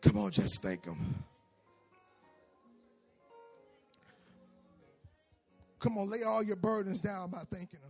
[0.00, 1.24] Come on, just thank Him.
[5.78, 7.89] Come on, lay all your burdens down by thanking Him.